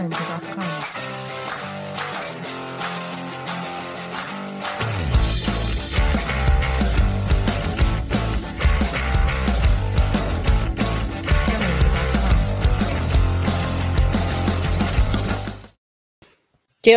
[0.00, 0.06] ¿Qué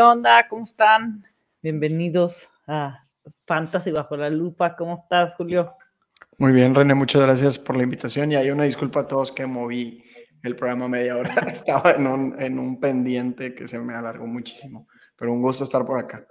[0.02, 0.48] onda?
[0.48, 1.24] ¿Cómo están?
[1.62, 3.02] Bienvenidos a
[3.46, 4.78] Fantasy Bajo la Lupa.
[4.78, 5.72] ¿Cómo estás, Julio?
[6.38, 9.46] Muy bien, René, muchas gracias por la invitación y hay una disculpa a todos que
[9.46, 10.06] moví
[10.44, 11.34] el programa media hora.
[11.52, 15.86] Estaba en un, en un pendiente que se me alargó muchísimo, pero un gusto estar
[15.86, 16.28] por acá.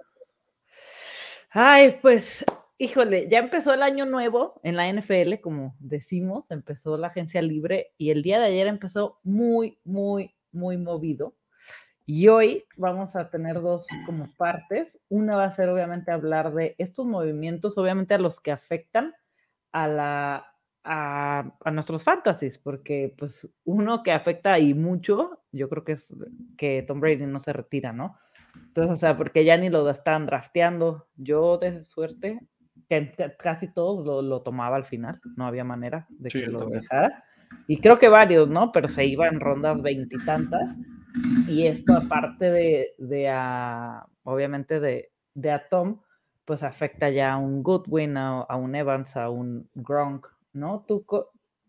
[1.51, 2.45] Ay, pues,
[2.77, 7.87] híjole, ya empezó el año nuevo en la NFL, como decimos, empezó la agencia libre
[7.97, 11.33] y el día de ayer empezó muy, muy, muy movido
[12.05, 14.87] y hoy vamos a tener dos como partes.
[15.09, 19.13] Una va a ser obviamente hablar de estos movimientos, obviamente a los que afectan
[19.71, 20.45] a la
[20.83, 26.07] a, nuestros fantasies, porque pues uno que afecta y mucho, yo creo que es
[26.57, 28.15] que Tom Brady no se retira, ¿no?
[28.55, 31.03] Entonces, o sea, porque ya ni lo están drafteando.
[31.15, 32.39] Yo de suerte,
[32.89, 37.23] que casi todos lo, lo tomaba al final, no había manera de que lo dejara.
[37.67, 38.71] Y creo que varios, ¿no?
[38.71, 40.75] Pero se iban rondas veintitantas.
[41.47, 42.49] Y esto, aparte
[42.97, 46.01] de, a, obviamente, de, de, a Tom,
[46.45, 50.85] pues afecta ya a un Goodwin, a, a un Evans, a un Gronk, ¿no?
[50.87, 51.05] ¿Tú,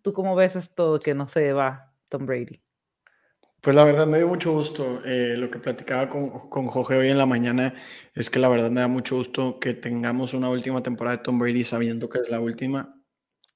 [0.02, 2.60] ¿Tú cómo ves esto que no se va Tom Brady?
[3.60, 5.00] Pues la verdad me dio mucho gusto.
[5.06, 7.74] Eh, lo que platicaba con, con Jorge hoy en la mañana
[8.14, 11.38] es que la verdad me da mucho gusto que tengamos una última temporada de Tom
[11.38, 12.94] Brady sabiendo que es la última.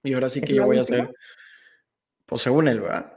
[0.02, 1.12] Y ahora sí que yo voy a hacer,
[2.24, 3.12] pues según él, ¿verdad?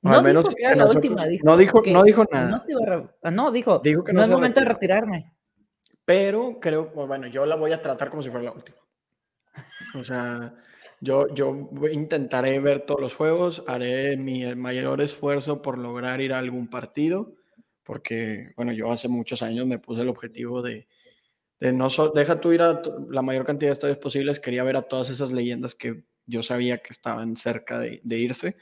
[0.00, 2.48] No al menos dijo que era la última, dijo no dijo, no dijo nada.
[2.48, 2.56] No,
[3.22, 5.34] ah, no dijo, dijo que no, es momento de retirarme.
[6.04, 8.78] Pero creo, bueno, yo la voy a tratar como si fuera la última.
[9.94, 10.54] O sea,
[11.02, 16.38] yo, yo intentaré ver todos los juegos, haré mi mayor esfuerzo por lograr ir a
[16.38, 17.34] algún partido,
[17.82, 20.86] porque, bueno, yo hace muchos años me puse el objetivo de,
[21.58, 22.80] de no, deja tú ir a
[23.10, 26.78] la mayor cantidad de estadios posibles, quería ver a todas esas leyendas que yo sabía
[26.78, 28.56] que estaban cerca de, de irse.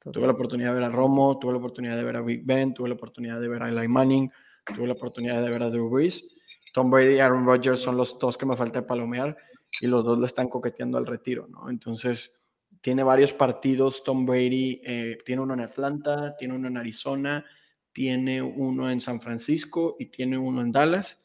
[0.00, 2.72] Tuve la oportunidad de ver a Romo, tuve la oportunidad de ver a Big Ben,
[2.72, 4.32] tuve la oportunidad de ver a Eli Manning,
[4.74, 6.26] tuve la oportunidad de ver a Drew Brees.
[6.72, 9.36] Tom Brady y Aaron Rodgers son los dos que me falta palomear
[9.82, 11.68] y los dos le están coqueteando al retiro, ¿no?
[11.68, 12.32] Entonces,
[12.80, 17.44] tiene varios partidos Tom Brady, eh, tiene uno en Atlanta, tiene uno en Arizona,
[17.90, 21.20] tiene uno en San Francisco y tiene uno en Dallas.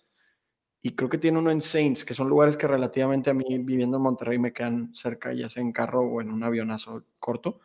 [0.81, 3.97] Y creo que tiene uno en Saints, que son lugares que relativamente a mí, viviendo
[3.97, 7.59] en Monterrey, me quedan cerca, ya sea en carro o en un avionazo corto.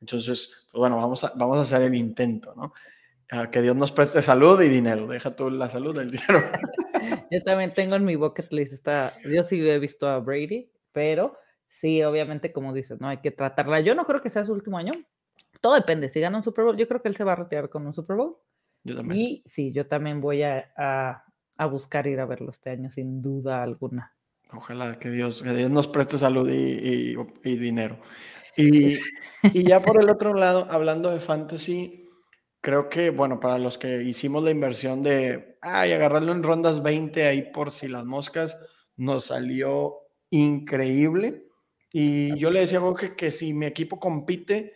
[0.00, 2.72] Entonces, pues bueno, vamos a, vamos a hacer el intento, ¿no?
[3.50, 5.06] Que Dios nos preste salud y dinero.
[5.06, 6.40] Deja tú la salud, el dinero.
[7.30, 11.36] Yo también tengo en mi bucket list, está, yo sí he visto a Brady, pero
[11.66, 13.80] sí, obviamente, como dices, no hay que tratarla.
[13.80, 14.92] Yo no creo que sea su último año.
[15.60, 16.10] Todo depende.
[16.10, 17.94] Si gana un Super Bowl, yo creo que él se va a retirar con un
[17.94, 18.36] Super Bowl.
[18.84, 19.20] Yo también.
[19.20, 23.62] Y sí, yo también voy a, a, buscar ir a verlo este año, sin duda
[23.62, 24.14] alguna.
[24.52, 27.98] Ojalá que Dios, que Dios nos preste salud y, y dinero.
[28.56, 32.01] Y, ya por el otro lado, hablando de fantasy,
[32.62, 37.26] creo que, bueno, para los que hicimos la inversión de, ay, agarrarlo en rondas 20
[37.26, 38.58] ahí por si las moscas,
[38.96, 39.98] nos salió
[40.30, 41.44] increíble.
[41.92, 44.74] Y yo le decía a Jorge que si mi equipo compite,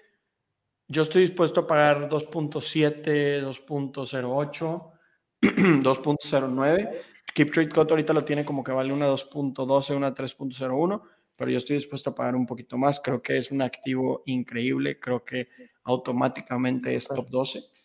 [0.89, 4.93] yo estoy dispuesto a pagar 2.7, 2.08,
[5.41, 6.91] 2.09.
[7.35, 11.03] Keep Trade Cut ahorita lo tiene como que vale una 2.12, una 3.01
[11.37, 12.99] pero yo estoy dispuesto a pagar un poquito más.
[12.99, 15.49] Creo que es un activo increíble, creo que
[15.85, 17.76] automáticamente es top 12.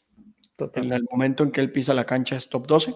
[0.73, 2.93] En el momento en que él pisa la cancha es top 12.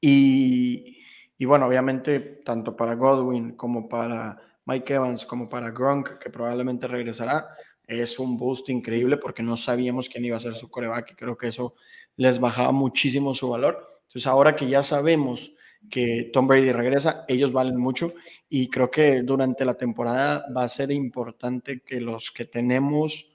[0.00, 0.98] Y,
[1.36, 6.86] y bueno, obviamente, tanto para Godwin como para Mike Evans, como para Gronk, que probablemente
[6.86, 7.48] regresará,
[7.86, 11.36] es un boost increíble porque no sabíamos quién iba a ser su coreback y creo
[11.36, 11.74] que eso
[12.16, 14.00] les bajaba muchísimo su valor.
[14.06, 15.52] Entonces, ahora que ya sabemos
[15.90, 18.12] que Tom Brady regresa, ellos valen mucho
[18.48, 23.29] y creo que durante la temporada va a ser importante que los que tenemos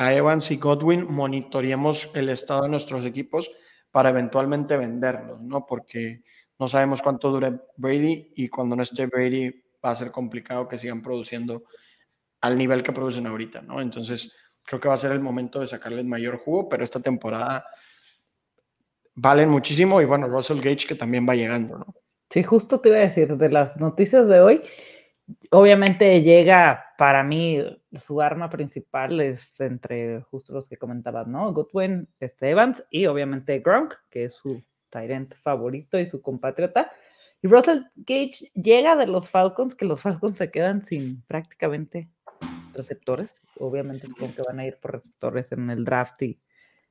[0.00, 3.50] a Evans y Godwin monitoreemos el estado de nuestros equipos
[3.90, 5.66] para eventualmente venderlos, ¿no?
[5.66, 6.22] Porque
[6.58, 10.78] no sabemos cuánto dure Brady y cuando no esté Brady va a ser complicado que
[10.78, 11.64] sigan produciendo
[12.40, 13.78] al nivel que producen ahorita, ¿no?
[13.82, 17.66] Entonces, creo que va a ser el momento de sacarles mayor jugo, pero esta temporada
[19.14, 21.94] valen muchísimo y bueno, Russell Gage que también va llegando, ¿no?
[22.30, 24.62] Sí, justo te iba a decir, de las noticias de hoy,
[25.50, 27.56] obviamente llega para mí
[27.98, 31.50] su arma principal es entre justo los que comentabas, ¿no?
[31.50, 36.92] Goodwin, este Evans y obviamente Gronk, que es su Tyrant favorito y su compatriota.
[37.40, 42.10] Y Russell Gage llega de los Falcons, que los Falcons se quedan sin prácticamente
[42.74, 43.30] receptores.
[43.56, 46.38] Obviamente supongo que van a ir por receptores en el draft y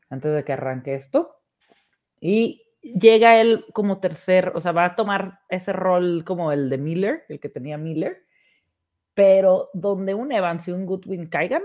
[0.09, 1.35] antes de que arranque esto.
[2.19, 6.79] Y llega él como tercer, o sea, va a tomar ese rol como el de
[6.79, 8.25] Miller, el que tenía Miller,
[9.19, 11.61] pero donde un Evans y un Goodwin caigan,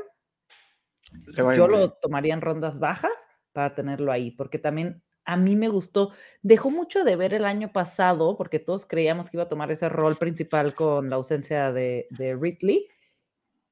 [1.36, 3.12] yo lo tomaría en rondas bajas
[3.52, 6.10] para tenerlo ahí, porque también a mí me gustó,
[6.42, 9.88] dejó mucho de ver el año pasado, porque todos creíamos que iba a tomar ese
[9.88, 12.88] rol principal con la ausencia de, de Ridley,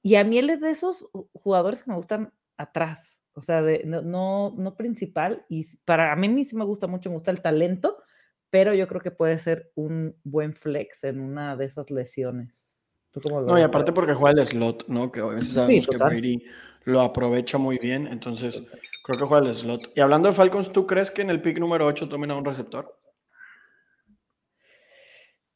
[0.01, 3.83] y a mí él es de esos jugadores que me gustan atrás, o sea, de,
[3.85, 8.01] no, no, principal, y para a mí sí me gusta mucho, me gusta el talento,
[8.49, 12.72] pero yo creo que puede ser un buen flex en una de esas lesiones.
[13.15, 15.13] No, y aparte porque juega el slot, ¿no?
[15.13, 16.45] Que a veces sabemos que Brady
[16.85, 18.63] lo aprovecha muy bien, entonces
[19.05, 19.93] creo que juega el slot.
[19.95, 22.45] Y hablando de Falcons, ¿tú crees que en el pick número 8 tomen a un
[22.45, 22.99] receptor?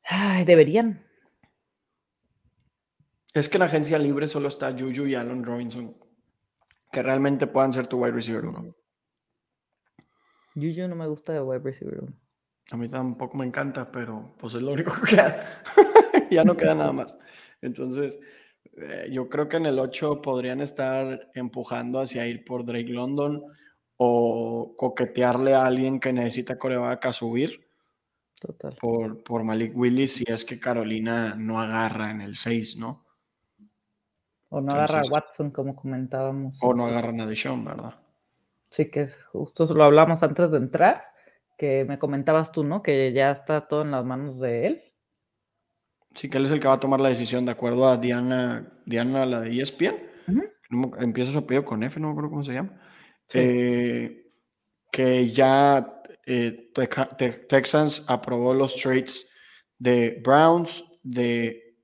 [0.04, 1.04] Ay, deberían.
[3.32, 5.96] Es que en la agencia libre solo está Juju y Allen Robinson
[6.96, 8.74] que realmente puedan ser tu wide receiver 1.
[10.54, 12.12] Juju no me gusta de wide receiver 1.
[12.70, 15.62] A mí tampoco me encanta, pero pues es lo único que queda.
[16.30, 17.18] ya no queda nada más.
[17.62, 18.18] Entonces,
[18.76, 23.42] eh, yo creo que en el 8 podrían estar empujando hacia ir por Drake London
[23.96, 27.66] o coquetearle a alguien que necesita coreback a subir.
[28.40, 28.76] Total.
[28.78, 33.06] Por, por Malik Willis si es que Carolina no agarra en el 6, ¿no?
[34.48, 36.58] O no agarra a Watson, como comentábamos.
[36.60, 37.94] O no agarran a Deshaun, ¿verdad?
[38.70, 41.04] Sí, que justo lo hablamos antes de entrar,
[41.56, 42.82] que me comentabas tú, ¿no?
[42.82, 44.82] Que ya está todo en las manos de él.
[46.16, 48.72] Sí, que él es el que va a tomar la decisión de acuerdo a Diana,
[48.86, 49.94] Diana la de ESPN.
[50.98, 52.80] Empieza su apellido con F, no me acuerdo cómo se llama.
[53.34, 54.30] Eh,
[54.90, 56.70] que ya eh,
[57.48, 59.28] Texans aprobó los trades
[59.78, 61.76] de Browns, de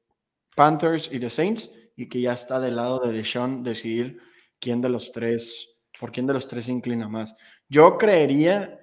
[0.57, 4.19] Panthers y de Saints y que ya está del lado de Deshaun decidir
[4.59, 7.37] quién de los tres, por quién de los tres se inclina más.
[7.69, 8.81] Yo creería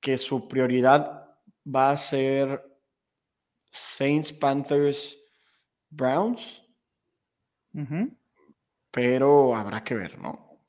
[0.00, 1.24] que su prioridad
[1.64, 2.62] va a ser
[3.72, 5.18] Saints, Panthers,
[5.88, 6.62] Browns,
[8.90, 10.60] pero habrá que ver, ¿no?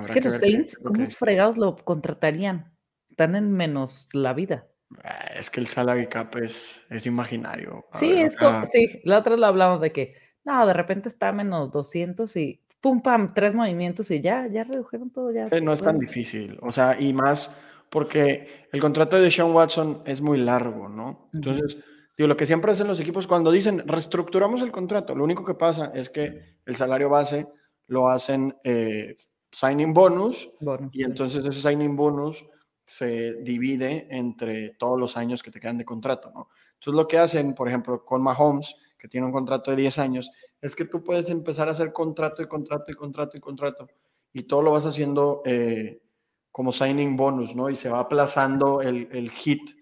[0.00, 2.74] es que, los Saints, ¿cómo fregados lo contratarían?
[3.10, 4.66] Están en menos la vida.
[5.02, 7.86] Ah, es que el salary cap es, es imaginario.
[7.94, 8.36] sí, es
[8.72, 13.02] sí, la otra lo hablamos de que, no, de repente está menos 200 y pum,
[13.02, 15.32] pam, tres movimientos y ya, ya redujeron todo.
[15.32, 15.48] ya.
[15.60, 17.54] no es tan difícil, o sea, y más
[17.90, 21.30] porque el contrato de Sean Watson es muy largo, ¿no?
[21.32, 21.78] Entonces,
[22.16, 25.54] digo, lo que siempre hacen los equipos cuando dicen reestructuramos el contrato, lo único que
[25.54, 27.48] pasa es que el salario base
[27.86, 29.16] lo hacen eh,
[29.50, 30.50] signing bonus
[30.92, 32.46] y entonces ese signing bonus
[32.84, 36.48] se divide entre todos los años que te quedan de contrato, ¿no?
[36.74, 40.30] Entonces lo que hacen, por ejemplo, con Mahomes, que tiene un contrato de 10 años,
[40.60, 43.88] es que tú puedes empezar a hacer contrato y contrato y contrato y contrato
[44.32, 46.00] y todo lo vas haciendo eh,
[46.58, 47.70] como signing bonus, ¿no?
[47.70, 49.78] Y se va aplazando el, el, hit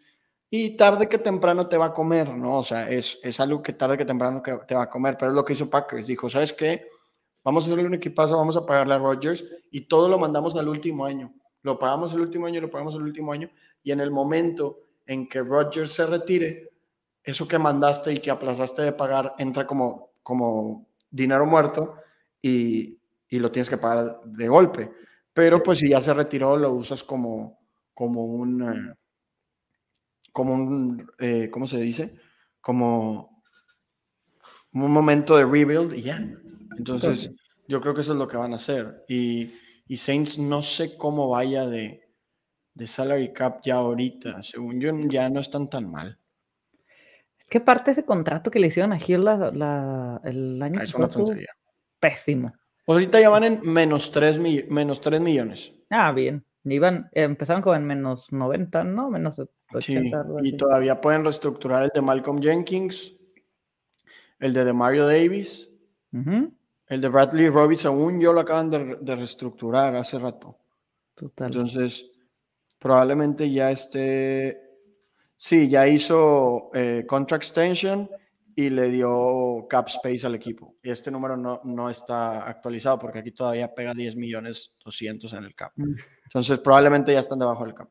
[0.50, 2.58] y tarde que temprano te va a comer, ¿no?
[2.58, 5.30] O sea, es, es algo que tarde que temprano que te va a comer, pero
[5.30, 6.86] es lo que hizo Packers, dijo, ¿sabes qué?
[7.42, 10.68] Vamos a hacerle un equipazo, vamos a pagarle a Rodgers y todo lo mandamos al
[10.68, 11.32] último año.
[11.62, 13.48] Lo pagamos el último año, lo pagamos el último año.
[13.82, 16.72] Y en el momento en que Rodgers se retire,
[17.24, 21.94] eso que mandaste y que aplazaste de pagar entra como, como dinero muerto
[22.42, 22.98] y,
[23.30, 25.05] y lo tienes que pagar de golpe.
[25.36, 27.60] Pero pues si ya se retiró, lo usas como,
[27.94, 28.94] como un, eh,
[30.32, 32.16] como un, eh, ¿cómo se dice?
[32.60, 33.42] Como
[34.72, 36.26] un momento de rebuild y ya.
[36.76, 37.30] Entonces,
[37.68, 39.04] yo creo que eso es lo que van a hacer.
[39.08, 39.52] Y
[39.88, 42.08] y Saints no sé cómo vaya de,
[42.74, 44.42] de salary cap ya ahorita.
[44.42, 46.18] Según yo, ya no están tan mal.
[47.48, 51.34] ¿Qué parte de ese contrato que le hicieron a Gil la, el año ah, pasado?
[52.00, 52.52] Pésimo.
[52.86, 54.38] Ahorita ya van en menos 3,
[54.68, 55.72] menos 3 millones.
[55.90, 56.44] Ah, bien.
[56.64, 59.10] Iban, empezaron con en menos 90, ¿no?
[59.10, 59.38] Menos
[59.72, 59.80] 80.
[59.80, 63.12] Sí, y todavía pueden reestructurar el de Malcolm Jenkins,
[64.38, 65.70] el de Mario Davis.
[66.88, 70.56] El de Bradley Robbie, según yo, lo acaban de, reestructurar hace rato.
[71.14, 71.48] Total.
[71.48, 72.10] Entonces,
[72.78, 74.62] probablemente ya esté.
[75.36, 78.08] Sí, ya hizo eh, contract extension
[78.58, 80.76] y le dio cap space al equipo.
[80.82, 85.44] Y este número no, no está actualizado porque aquí todavía pega 10 millones 200 en
[85.44, 85.72] el cap.
[85.76, 85.94] Mm.
[86.24, 87.90] Entonces, probablemente ya están debajo del cap.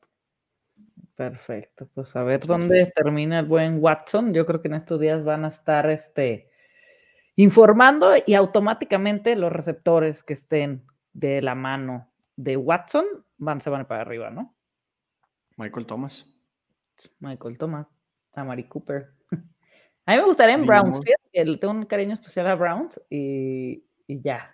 [1.15, 1.87] Perfecto.
[1.93, 4.33] Pues a ver dónde termina el buen Watson.
[4.33, 6.49] Yo creo que en estos días van a estar este
[7.35, 13.05] informando y automáticamente los receptores que estén de la mano de Watson
[13.37, 14.55] van, se van para arriba, ¿no?
[15.57, 16.25] Michael Thomas.
[17.19, 17.87] Michael Thomas,
[18.33, 19.14] a Mari Cooper.
[20.05, 20.99] A mí me gustaría en Browns,
[21.33, 24.51] tengo un cariño especial a Browns y, y ya,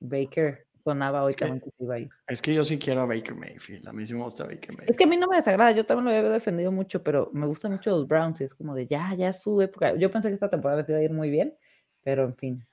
[0.00, 2.10] Baker sonaba hoy también que iba a ir.
[2.28, 3.88] Es que yo sí quiero a Baker Mayfield.
[3.88, 4.90] A mí sí me gusta Baker Mayfield.
[4.90, 5.72] Es que a mí no me desagrada.
[5.72, 8.40] Yo también lo había defendido mucho, pero me gustan mucho los Browns.
[8.42, 9.96] Y es como de ya, ya su época.
[9.96, 11.56] Yo pensé que esta temporada se iba a ir muy bien,
[12.02, 12.66] pero en fin.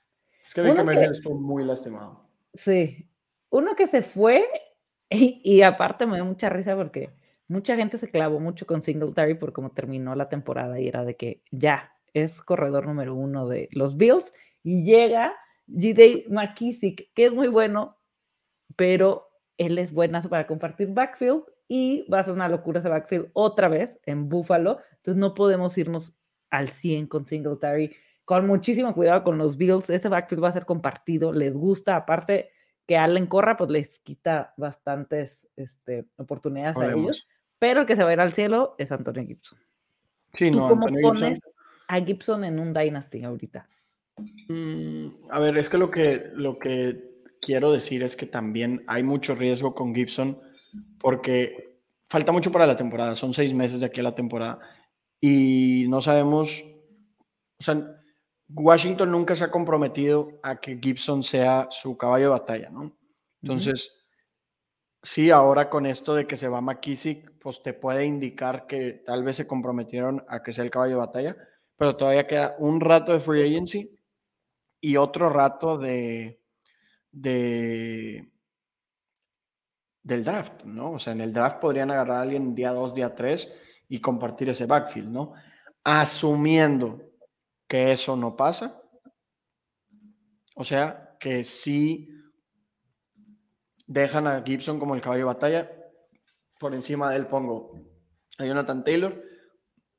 [0.46, 2.28] Es que Baker Mayfield estuvo muy lastimado.
[2.54, 3.08] Sí.
[3.48, 4.44] Uno que se fue
[5.10, 7.10] y, y aparte me dio mucha risa porque
[7.48, 11.16] mucha gente se clavó mucho con Singletary por cómo terminó la temporada y era de
[11.16, 15.34] que ya es corredor número uno de los Bills y llega
[15.68, 16.26] G.D.
[16.28, 17.98] McKissick, que es muy bueno,
[18.76, 23.30] pero él es buenazo para compartir backfield y va a ser una locura ese backfield
[23.32, 24.78] otra vez en Buffalo.
[24.96, 26.12] Entonces no podemos irnos
[26.50, 27.94] al 100 con Singletary.
[28.24, 32.50] Con muchísimo cuidado con los Bills, ese backfield va a ser compartido, les gusta, aparte
[32.86, 37.26] que Allen corra, pues les quita bastantes este, oportunidades a ellos,
[37.58, 39.58] pero el que se va a ir al cielo es Antonio Gibson.
[40.34, 41.40] Sí, no, cómo pones
[41.92, 43.68] a Gibson en un Dynasty ahorita?
[44.48, 49.02] Mm, a ver, es que lo que, lo que quiero decir es que también hay
[49.02, 50.40] mucho riesgo con Gibson
[50.98, 54.60] porque falta mucho para la temporada, son seis meses de aquí a la temporada
[55.20, 56.64] y no sabemos,
[57.60, 57.86] o sea,
[58.48, 62.96] Washington nunca se ha comprometido a que Gibson sea su caballo de batalla, ¿no?
[63.42, 63.92] Entonces,
[65.02, 69.24] sí, ahora con esto de que se va McKissick, pues te puede indicar que tal
[69.24, 71.36] vez se comprometieron a que sea el caballo de batalla,
[71.76, 73.90] pero todavía queda un rato de free agency
[74.80, 76.40] y otro rato de,
[77.10, 78.28] de
[80.02, 80.92] del draft, ¿no?
[80.92, 83.56] O sea, en el draft podrían agarrar a alguien día 2, día 3
[83.88, 85.32] y compartir ese backfield, ¿no?
[85.84, 87.00] Asumiendo
[87.68, 88.82] que eso no pasa.
[90.56, 92.12] O sea, que si
[93.92, 95.70] dejan a Gibson como el caballo de batalla.
[96.58, 97.80] Por encima de él pongo
[98.38, 99.22] a Jonathan Taylor,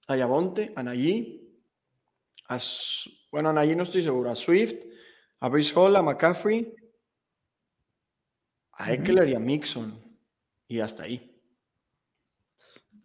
[0.08, 1.43] a Yabonte, a Nayi,
[2.50, 2.60] a,
[3.32, 4.76] bueno, a Nayi no estoy seguro, a Swift,
[5.40, 6.74] a Brice Hall, a McCaffrey,
[8.74, 10.02] a Eckler y a Mixon.
[10.68, 11.30] Y hasta ahí.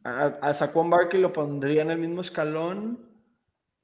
[0.04, 3.10] A, a Saquon Barkley lo pondría en el mismo escalón,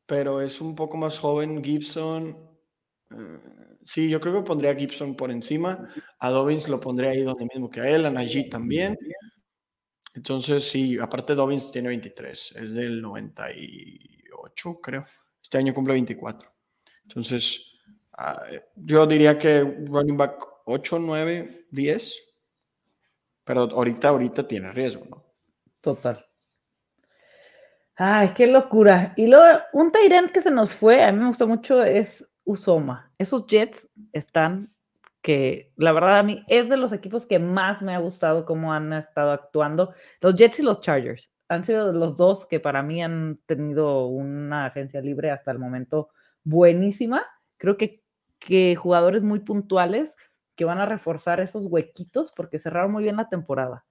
[0.07, 1.63] pero es un poco más joven.
[1.63, 2.37] Gibson.
[3.11, 3.39] Eh,
[3.85, 5.89] sí, yo creo que pondría a Gibson por encima.
[6.19, 8.07] A Dobbins lo pondría ahí donde mismo que a él.
[8.07, 8.97] A Najee también.
[10.15, 12.53] Entonces, sí, aparte Dobbins tiene 23.
[12.57, 15.05] Es del 98, creo.
[15.45, 16.51] Este año cumple 24.
[17.03, 17.79] Entonces,
[18.17, 18.43] ah,
[18.75, 22.23] yo diría que running back 8, 9, 10.
[23.45, 25.23] Pero ahorita, ahorita tiene riesgo, ¿no?
[25.83, 26.27] Total.
[27.95, 29.13] Ay, qué locura.
[29.17, 33.13] Y luego, un Tyrant que se nos fue, a mí me gustó mucho, es Usoma.
[33.19, 34.75] Esos Jets están
[35.23, 38.73] que, la verdad, a mí es de los equipos que más me ha gustado cómo
[38.73, 39.93] han estado actuando.
[40.21, 44.67] Los Jets y los Chargers han sido los dos que para mí han tenido una
[44.67, 46.09] agencia libre hasta el momento
[46.43, 47.25] buenísima.
[47.57, 48.03] Creo que,
[48.39, 50.15] que jugadores muy puntuales
[50.57, 53.85] que van a reforzar esos huequitos porque cerraron muy bien la temporada.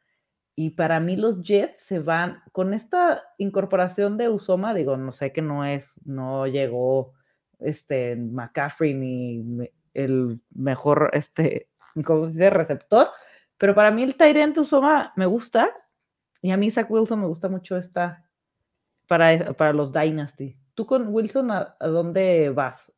[0.56, 5.32] Y para mí los Jets se van con esta incorporación de Usoma, digo, no sé
[5.32, 7.14] que no es, no llegó
[7.60, 11.70] este McCaffrey ni el mejor, este,
[12.06, 12.28] ¿cómo?
[12.28, 13.08] Receptor,
[13.58, 15.72] pero para mí el Tyrant Usoma me gusta
[16.44, 18.30] y a mí Zach Wilson me gusta mucho esta
[19.08, 20.56] para, para los Dynasty.
[20.76, 22.92] ¿Tú con Wilson a dónde vas?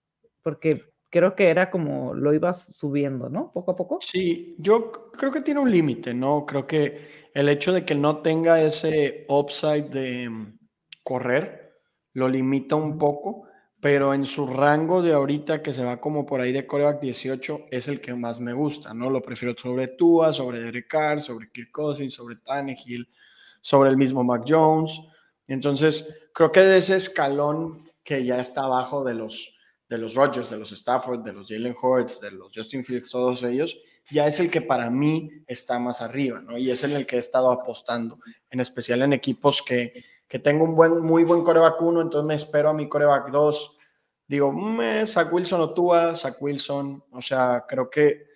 [0.44, 3.50] Porque creo que era como lo ibas subiendo, ¿no?
[3.54, 4.00] Poco a poco.
[4.02, 6.46] Sí, yo creo que tiene un límite, ¿no?
[6.46, 10.60] Creo que el hecho de que no tenga ese upside de mm,
[11.04, 11.80] correr
[12.12, 13.44] lo limita un poco,
[13.80, 17.68] pero en su rango de ahorita que se va como por ahí de coreback 18
[17.72, 19.10] es el que más me gusta, ¿no?
[19.10, 23.08] Lo prefiero sobre Tua, sobre Derek Carr, sobre Kirk Cousins, sobre Tannehill,
[23.66, 25.02] sobre el mismo Mac Jones.
[25.48, 29.58] Entonces, creo que de ese escalón que ya está abajo de los
[29.90, 33.42] de los Rodgers, de los Stafford, de los Jalen Hurts, de los Justin Fields, todos
[33.42, 33.76] ellos,
[34.12, 36.58] ya es el que para mí está más arriba, ¿no?
[36.60, 38.20] Y es en el que he estado apostando,
[38.52, 42.36] en especial en equipos que, que tengo un buen, muy buen coreback 1, entonces me
[42.36, 43.78] espero a mi coreback 2.
[44.28, 48.28] Digo, mmm, Zach Wilson o Tua, Zach Wilson, o sea, creo que,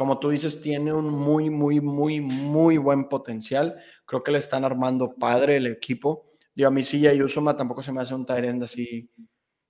[0.00, 3.76] como tú dices, tiene un muy, muy, muy, muy buen potencial.
[4.06, 6.30] Creo que le están armando padre el equipo.
[6.54, 9.10] Yo a mí sí, y Usuma tampoco se me hace un Tyrend así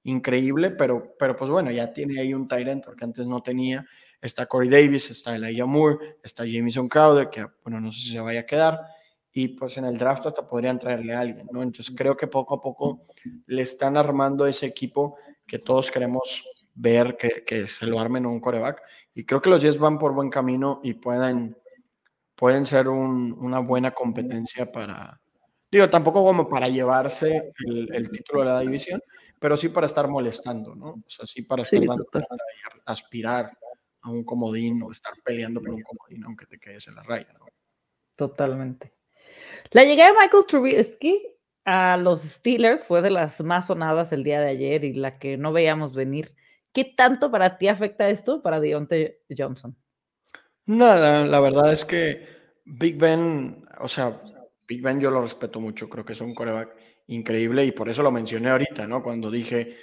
[0.05, 3.85] increíble, pero, pero pues bueno, ya tiene ahí un Tyrant porque antes no tenía.
[4.23, 8.21] Está Corey Davis, está Elijah Moore, está Jameson Crowder, que bueno, no sé si se
[8.21, 8.79] vaya a quedar.
[9.33, 11.61] Y pues en el draft hasta podrían traerle a alguien, ¿no?
[11.61, 13.05] Entonces creo que poco a poco
[13.47, 16.45] le están armando ese equipo que todos queremos
[16.81, 18.83] ver que, que se lo armen un coreback.
[19.15, 21.57] Y creo que los Jets van por buen camino y pueden,
[22.35, 25.21] pueden ser un, una buena competencia para,
[25.71, 29.03] digo, tampoco como para llevarse el, el título de la división,
[29.39, 30.89] pero sí para estar molestando, ¿no?
[30.91, 31.81] O sea, sí para estar
[32.87, 33.57] aspirar
[34.03, 37.33] a un comodín o estar peleando por un comodín aunque te quedes en la raya.
[37.39, 37.47] ¿no?
[38.17, 38.95] Totalmente.
[39.71, 41.27] La llegada de Michael Trubisky
[41.67, 45.37] a los Steelers fue de las más sonadas el día de ayer y la que
[45.37, 46.35] no veíamos venir.
[46.73, 49.77] ¿Qué tanto para ti afecta esto para Deontay Johnson?
[50.67, 52.27] Nada, la verdad es que
[52.65, 54.23] Big Ben, o sea,
[54.67, 56.77] Big Ben yo lo respeto mucho, creo que es un coreback
[57.09, 59.03] increíble y por eso lo mencioné ahorita, ¿no?
[59.03, 59.77] Cuando dije,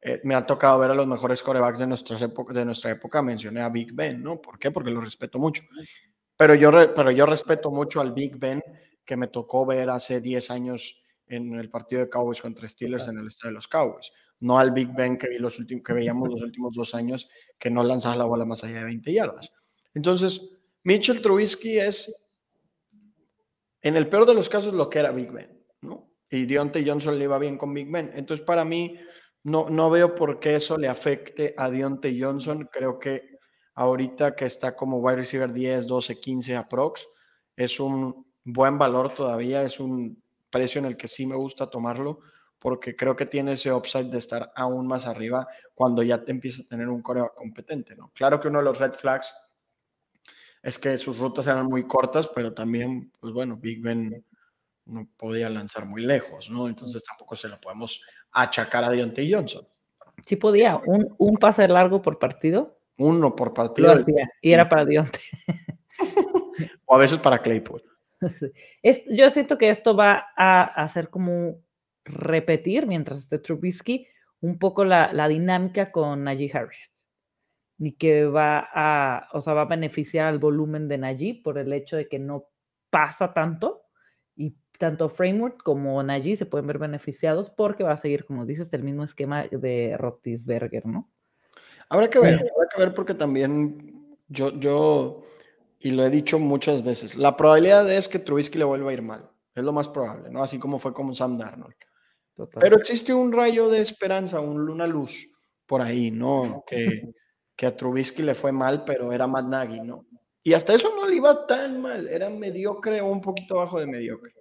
[0.00, 3.68] eh, me ha tocado ver a los mejores corebacks de, de nuestra época, mencioné a
[3.68, 4.40] Big Ben, ¿no?
[4.40, 4.72] ¿Por qué?
[4.72, 5.62] Porque lo respeto mucho.
[6.36, 8.60] Pero yo, pero yo respeto mucho al Big Ben
[9.04, 13.18] que me tocó ver hace 10 años en el partido de Cowboys contra Steelers en
[13.18, 14.12] el estadio de los Cowboys.
[14.42, 17.84] No al Big Ben que, vi los últimos, veíamos los últimos dos años que no
[17.84, 19.52] lanzaba la bola más allá de 20 yardas.
[19.94, 20.50] Entonces,
[20.82, 22.12] Mitchell Trubisky es,
[23.80, 26.10] en el peor de los casos, lo que era Big Ben, ¿no?
[26.28, 28.10] Y Deontay Johnson le iba bien con Big Ben.
[28.14, 28.98] Entonces, para mí,
[29.44, 32.68] no, no veo por qué eso le afecte a Deontay Johnson.
[32.72, 33.38] Creo que
[33.74, 37.08] ahorita que está como wide receiver 10, 12, 15 aprox,
[37.56, 40.20] es un buen valor todavía, es un
[40.50, 42.20] precio en el que sí me gusta tomarlo
[42.62, 46.62] porque creo que tiene ese upside de estar aún más arriba cuando ya te empieza
[46.62, 48.12] a tener un coreo competente, ¿no?
[48.14, 49.34] Claro que uno de los red flags
[50.62, 54.24] es que sus rutas eran muy cortas, pero también, pues bueno, Big Ben
[54.84, 56.68] no podía lanzar muy lejos, ¿no?
[56.68, 58.00] Entonces tampoco se lo podemos
[58.30, 59.66] achacar a Deontay Johnson.
[60.24, 62.78] Sí podía, un, un pase largo por partido.
[62.96, 63.92] Uno por partido.
[64.40, 65.20] y era para Deontay.
[66.86, 67.82] o a veces para Claypool.
[68.84, 71.56] Es, yo siento que esto va a hacer como
[72.04, 74.06] repetir, mientras esté Trubisky,
[74.40, 76.92] un poco la, la dinámica con Najee Harris
[77.82, 81.72] ni que va a, o sea, va a beneficiar al volumen de Najee por el
[81.72, 82.46] hecho de que no
[82.90, 83.82] pasa tanto
[84.36, 88.68] y tanto Framework como Najee se pueden ver beneficiados porque va a seguir, como dices,
[88.72, 91.10] el mismo esquema de Rotisberger, ¿no?
[91.88, 95.24] Habrá que ver, habrá que ver porque también yo, yo,
[95.80, 99.02] y lo he dicho muchas veces, la probabilidad es que Trubisky le vuelva a ir
[99.02, 100.40] mal, es lo más probable, ¿no?
[100.40, 101.74] Así como fue con Sam Darnold.
[102.60, 105.28] Pero existe un rayo de esperanza, un, una luz
[105.66, 106.64] por ahí, ¿no?
[106.66, 107.12] Que,
[107.56, 110.06] que a Trubisky le fue mal, pero era Matt Nagy, ¿no?
[110.42, 113.86] Y hasta eso no le iba tan mal, era mediocre o un poquito bajo de
[113.86, 114.34] mediocre.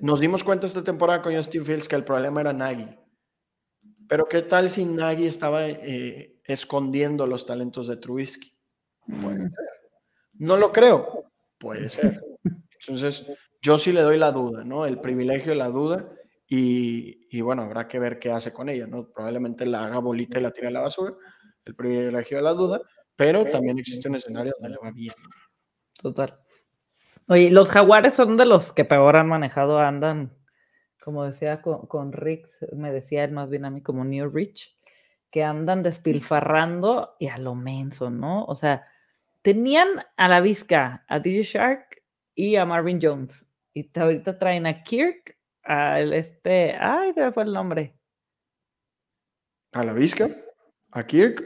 [0.00, 2.88] Nos dimos cuenta esta temporada con Justin Fields que el problema era Nagy.
[4.08, 8.52] Pero ¿qué tal si Nagy estaba eh, escondiendo los talentos de Trubisky?
[9.06, 9.68] Puede ser.
[10.34, 11.30] No lo creo.
[11.58, 12.22] Puede ser.
[12.80, 13.24] Entonces,
[13.64, 14.84] yo sí le doy la duda, ¿no?
[14.84, 16.06] El privilegio de la duda.
[16.46, 19.08] Y, bueno, habrá que ver qué hace con ella, ¿no?
[19.08, 21.14] Probablemente la haga bolita y la tire a la basura,
[21.64, 22.80] el privilegio de la duda,
[23.16, 25.14] pero también existe un escenario donde le va bien.
[26.00, 26.38] Total.
[27.26, 30.32] Oye, los jaguares son de los que peor han manejado, andan,
[31.02, 32.46] como decía con, con Rick,
[32.76, 34.78] me decía él más bien a mí como New Rich,
[35.30, 38.44] que andan despilfarrando y a lo menso, ¿no?
[38.44, 38.86] O sea,
[39.42, 42.02] tenían a la visca a DJ Shark
[42.34, 43.43] y a Marvin Jones,
[43.74, 47.98] y ahorita traen a Kirk al este, ay, se me fue el nombre.
[49.72, 50.30] ¿A la Vizca?
[50.92, 51.42] ¿A Kirk?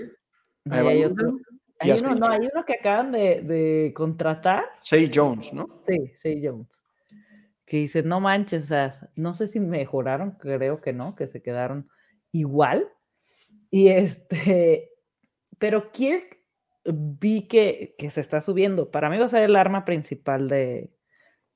[0.71, 1.39] hay otro.
[1.81, 4.65] Hay uno, no, hay uno que acaban de, de contratar.
[4.81, 5.81] Say Jones, ¿no?
[5.87, 6.69] Sí, Say Jones.
[7.65, 11.41] Que dice, no manches, o sea, no sé si mejoraron, creo que no, que se
[11.41, 11.89] quedaron
[12.33, 12.91] igual.
[13.71, 14.91] Y este,
[15.59, 16.39] pero Kirk
[16.85, 18.91] vi que, que se está subiendo.
[18.91, 20.91] Para mí va a ser el arma principal de,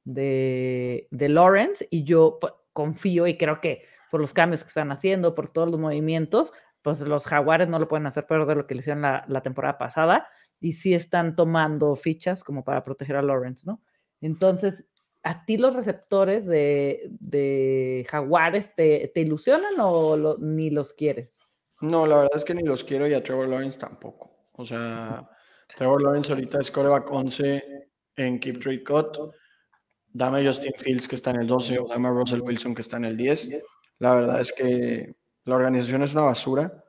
[0.05, 2.39] de, Lawrence y yo
[2.73, 7.01] confío y creo que por los cambios que están haciendo, por todos los movimientos, pues
[7.01, 9.79] los jaguares no lo pueden hacer peor de lo que le hicieron la, la temporada
[9.79, 10.29] pasada
[10.61, 13.83] y sí están tomando fichas como para proteger a Lawrence, ¿no?
[14.21, 14.85] Entonces,
[15.23, 21.33] ¿a ti los receptores de, de jaguares te, te, ilusionan o ni los quieres?
[21.81, 24.47] No, la verdad es que ni los quiero y a Trevor Lawrence tampoco.
[24.53, 25.29] O sea,
[25.77, 29.19] Trevor Lawrence ahorita es coreback 11 en Keep Trade Cut
[30.13, 32.83] dame a Justin Fields que está en el 12 o dame a Russell Wilson que
[32.83, 33.49] está en el 10.
[33.99, 36.85] La verdad es que la organización es una basura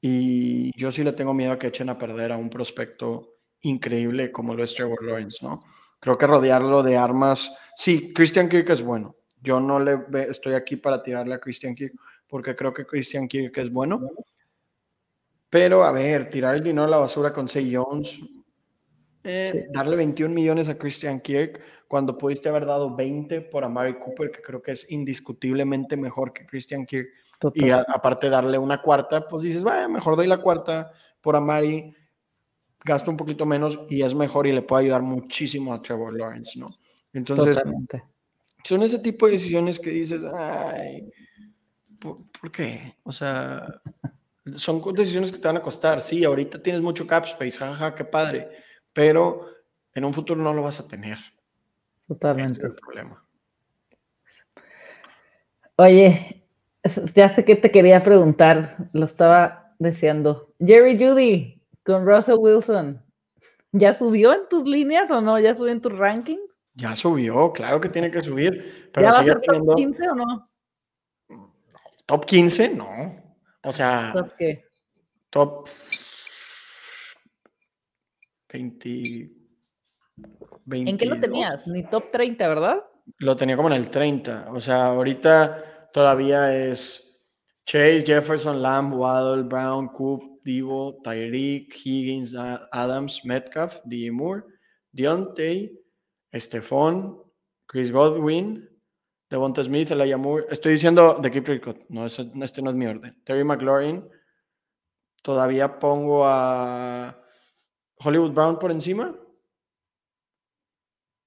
[0.00, 4.32] y yo sí le tengo miedo a que echen a perder a un prospecto increíble
[4.32, 5.62] como lo es Trevor Lawrence, ¿no?
[6.00, 9.14] Creo que rodearlo de armas, sí, Christian Kirk es bueno.
[9.40, 11.94] Yo no le estoy aquí para tirarle a Christian Kirk
[12.26, 14.00] porque creo que Christian Kirk es bueno.
[15.48, 18.20] Pero a ver, tirar el dinero a la basura con Say Jones,
[19.22, 21.60] eh, darle 21 millones a Christian Kirk
[21.92, 26.46] cuando pudiste haber dado 20 por Amari Cooper, que creo que es indiscutiblemente mejor que
[26.46, 27.10] Christian Kirk.
[27.52, 31.94] Y aparte darle una cuarta, pues dices, vaya, mejor doy la cuarta por Amari,
[32.82, 36.58] gasto un poquito menos y es mejor y le puede ayudar muchísimo a Trevor Lawrence,
[36.58, 36.66] ¿no?
[37.12, 37.62] Entonces,
[38.64, 41.10] son ese tipo de decisiones que dices, ay,
[42.00, 42.96] ¿por, qué?
[43.02, 43.66] O sea,
[44.56, 46.00] son decisiones que te van a costar.
[46.00, 48.48] Sí, ahorita tienes mucho cap space, jajaja, qué padre,
[48.94, 49.46] pero
[49.92, 51.18] en un futuro no lo vas a tener.
[52.14, 52.52] Totalmente.
[52.52, 53.24] Ese es el problema.
[55.76, 56.44] Oye,
[57.14, 60.54] ya sé que te quería preguntar, lo estaba deseando.
[60.60, 63.02] Jerry Judy con Russell Wilson,
[63.72, 65.38] ¿ya subió en tus líneas o no?
[65.40, 66.40] ¿Ya subió en tus rankings?
[66.74, 68.90] Ya subió, claro que tiene que subir.
[68.92, 70.48] Pero ¿Ya va a ser top teniendo- 15 o no?
[72.06, 72.88] Top 15, no.
[73.62, 74.64] O sea, ¿Top qué?
[75.30, 75.68] top
[78.52, 79.30] 20.
[80.70, 81.20] ¿En qué lo 22.
[81.20, 81.66] tenías?
[81.66, 82.76] Ni top 30, ¿verdad?
[83.18, 84.48] Lo tenía como en el 30.
[84.52, 87.20] O sea, ahorita todavía es
[87.66, 94.42] Chase, Jefferson, Lamb, Waddle, Brown, Coop, Divo, Tyreek, Higgins, Adams, Metcalf, DJ Moore,
[94.92, 95.78] Deontay,
[96.34, 97.18] Stephon,
[97.66, 98.68] Chris Godwin,
[99.30, 100.46] Devonta Smith, Elijah Moore.
[100.50, 101.76] Estoy diciendo de Keep Record.
[101.88, 103.20] No, eso- este no es mi orden.
[103.24, 104.08] Terry McLaurin.
[105.22, 107.16] Todavía pongo a
[107.98, 109.14] Hollywood Brown por encima.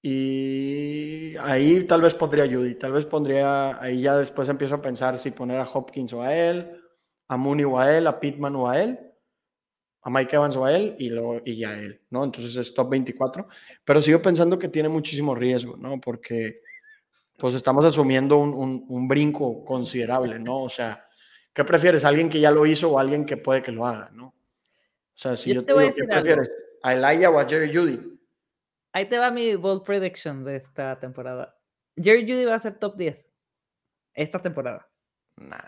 [0.07, 4.81] Y ahí tal vez pondría a Judy, tal vez pondría, ahí ya después empiezo a
[4.81, 6.79] pensar si poner a Hopkins o a él,
[7.27, 8.99] a Mooney o a él, a Pittman o a él,
[10.03, 12.23] a Mike Evans o a él y, luego, y ya a él, ¿no?
[12.23, 13.47] Entonces es top 24,
[13.83, 15.99] pero sigo pensando que tiene muchísimo riesgo, ¿no?
[15.99, 16.61] Porque
[17.39, 20.61] pues estamos asumiendo un, un- un brinco considerable, ¿no?
[20.63, 21.03] O sea,
[21.51, 22.05] ¿qué prefieres?
[22.05, 24.27] ¿Alguien que ya lo hizo o alguien que puede que lo haga, ¿no?
[24.27, 24.35] O
[25.17, 26.13] sea, si Yo yo, te te voy a digo, ¿qué algo.
[26.13, 26.51] prefieres?
[26.83, 28.14] ¿A Elijah o a Jerry Judy?
[28.95, 31.53] Ahí te va mi bold prediction de esta temporada.
[31.97, 33.25] Jerry Judy va a ser top 10
[34.13, 34.89] esta temporada.
[35.35, 35.67] Nah.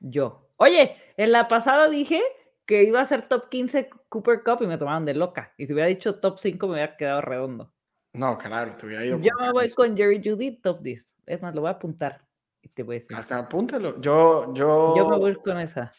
[0.00, 0.50] Yo.
[0.56, 2.20] Oye, en la pasada dije
[2.66, 5.54] que iba a ser top 15 Cooper Cup y me tomaron de loca.
[5.56, 7.72] Y si hubiera dicho top 5 me hubiera quedado redondo.
[8.12, 11.14] No, claro, te hubiera ido Yo me voy con Jerry Judy top 10.
[11.26, 12.26] Es más, lo voy a apuntar
[12.60, 13.16] y te voy a decir.
[13.16, 14.00] Hasta apúntalo.
[14.00, 15.92] Yo, yo, Yo me voy con esa.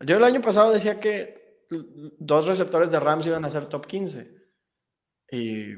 [0.00, 4.45] yo el año pasado decía que dos receptores de Rams iban a ser top 15.
[5.30, 5.74] Y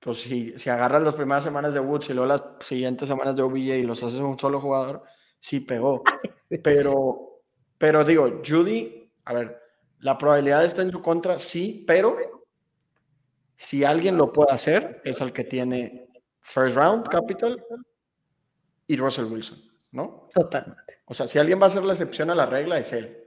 [0.00, 3.42] pues si, si agarras las primeras semanas de Woods y luego las siguientes semanas de
[3.42, 5.02] OBJ y los haces un solo jugador,
[5.40, 6.02] sí pegó.
[6.62, 7.40] Pero,
[7.78, 9.60] pero digo, Judy, a ver,
[10.00, 12.16] la probabilidad está en su contra, sí, pero
[13.56, 16.08] si alguien lo puede hacer, es el que tiene
[16.40, 17.60] first round capital
[18.86, 19.58] y Russell Wilson,
[19.92, 20.28] ¿no?
[20.32, 21.00] Totalmente.
[21.06, 23.26] O sea, si alguien va a hacer la excepción a la regla, es él.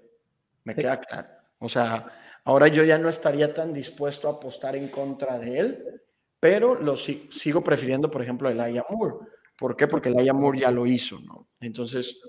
[0.64, 0.82] Me Sí.
[0.82, 1.28] queda claro.
[1.60, 2.06] O sea,
[2.48, 6.02] ahora yo ya no estaría tan dispuesto a apostar en contra de él,
[6.40, 9.16] pero lo si- sigo prefiriendo, por ejemplo, el Elijah Moore.
[9.60, 9.88] ¿Por qué?
[9.88, 11.50] Porque el Elijah Moore ya lo hizo, ¿no?
[11.60, 12.22] Entonces,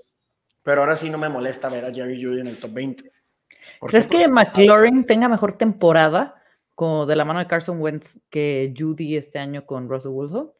[0.61, 3.11] pero ahora sí no me molesta ver a Jerry Judy en el top 20.
[3.79, 6.35] ¿Por ¿Crees que McLaurin tenga mejor temporada
[6.75, 10.51] como de la mano de Carson Wentz que Judy este año con Russell Wilson?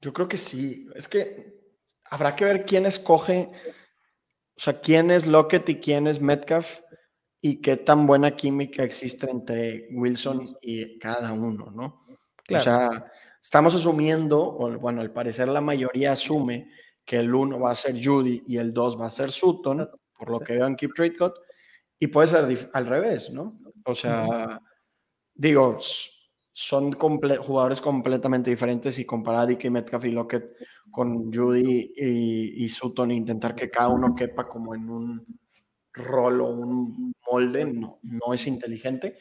[0.00, 0.86] Yo creo que sí.
[0.94, 1.55] Es que
[2.10, 3.50] habrá que ver quién escoge,
[4.56, 6.80] o sea, quién es Lockett y quién es Metcalf
[7.40, 12.04] y qué tan buena química existe entre Wilson y cada uno, ¿no?
[12.44, 12.60] Claro.
[12.60, 16.70] O sea, estamos asumiendo, o bueno, al parecer la mayoría asume
[17.04, 19.88] que el uno va a ser Judy y el dos va a ser Sutton,
[20.18, 21.34] por lo que veo en Keep Trade Cut,
[21.98, 23.58] y puede ser al revés, ¿no?
[23.84, 24.60] O sea,
[25.34, 25.78] digo,
[26.58, 30.56] son comple- jugadores completamente diferentes y comparar a DK Metcalf y Lockett
[30.90, 35.26] con Judy y, y Sutton e intentar que cada uno quepa como en un
[35.92, 39.18] rol o un molde, no, no es inteligente,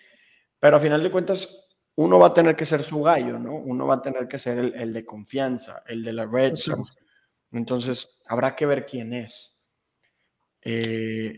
[0.59, 3.55] pero a final de cuentas uno va a tener que ser su gallo, ¿no?
[3.55, 6.53] Uno va a tener que ser el, el de confianza, el de la red.
[7.51, 9.57] Entonces, habrá que ver quién es.
[10.61, 11.35] Eh,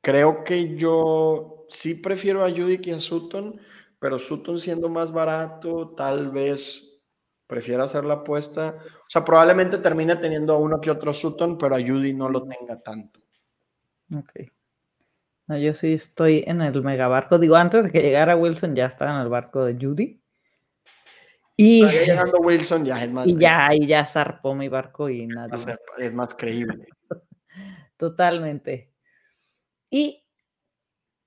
[0.00, 3.60] creo que yo sí prefiero a Judy que a Sutton,
[4.00, 7.00] pero Sutton siendo más barato, tal vez
[7.46, 8.76] prefiera hacer la apuesta.
[8.78, 12.42] O sea, probablemente termine teniendo a uno que otro Sutton, pero a Judy no lo
[12.42, 13.20] tenga tanto.
[14.16, 14.32] Ok.
[15.46, 17.38] No, yo sí estoy en el megabarco.
[17.38, 20.20] Digo, antes de que llegara Wilson ya estaba en el barco de Judy.
[21.56, 25.34] Y, llegando Wilson ya es más, y ya, ahí ya zarpó mi barco y va
[25.34, 25.54] nadie.
[25.54, 26.86] a ser- es más creíble.
[27.98, 28.92] Totalmente.
[29.90, 30.24] Y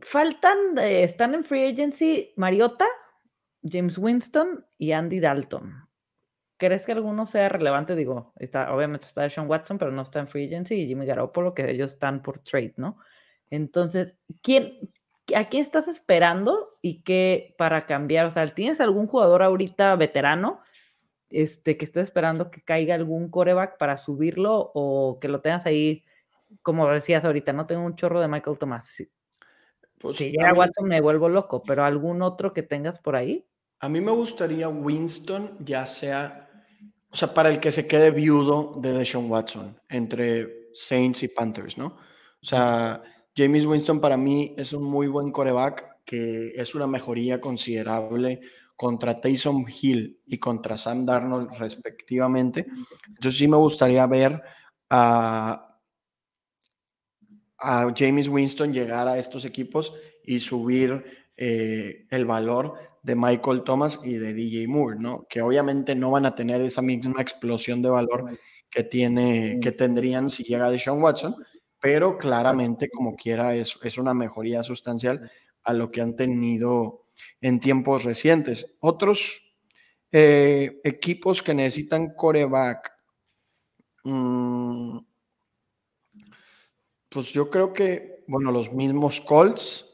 [0.03, 2.85] faltan, eh, están en free agency Mariota,
[3.63, 5.87] James Winston y Andy Dalton.
[6.57, 7.95] ¿Crees que alguno sea relevante?
[7.95, 11.53] Digo, está, obviamente está Sean Watson, pero no está en free agency y Jimmy Garoppolo,
[11.53, 12.97] que ellos están por trade, ¿no?
[13.49, 14.71] Entonces, ¿quién,
[15.35, 18.27] ¿a quién estás esperando y qué para cambiar?
[18.27, 20.61] O sea, ¿tienes algún jugador ahorita veterano
[21.33, 26.05] este, que estés esperando que caiga algún coreback para subirlo o que lo tengas ahí,
[26.61, 29.03] como decías ahorita, no tengo un chorro de Michael Thomas.
[30.03, 33.45] Si, Pues, si llega Watson me vuelvo loco, pero algún otro que tengas por ahí.
[33.79, 36.49] A mí me gustaría Winston, ya sea,
[37.09, 41.77] o sea, para el que se quede viudo de Deshaun Watson entre Saints y Panthers,
[41.77, 41.97] ¿no?
[42.41, 43.01] O sea,
[43.35, 48.41] James Winston para mí es un muy buen coreback que es una mejoría considerable
[48.75, 52.65] contra Taysom Hill y contra Sam Darnold respectivamente.
[53.07, 54.41] Entonces sí me gustaría ver
[54.89, 55.72] a,
[57.63, 61.04] a James Winston llegar a estos equipos y subir
[61.38, 65.26] eh, el valor de Michael Thomas y de DJ Moore, ¿no?
[65.30, 68.38] Que obviamente no van a tener esa misma explosión de valor
[68.69, 71.36] que, tiene, que tendrían si llega Deshaun Watson,
[71.80, 75.30] pero claramente como quiera es, es una mejoría sustancial
[75.63, 77.06] a lo que han tenido
[77.41, 78.76] en tiempos recientes.
[78.80, 79.54] Otros
[80.12, 82.91] eh, equipos que necesitan coreback,
[84.04, 84.97] mm,
[87.13, 89.86] pues yo creo que, bueno, los mismos Colts,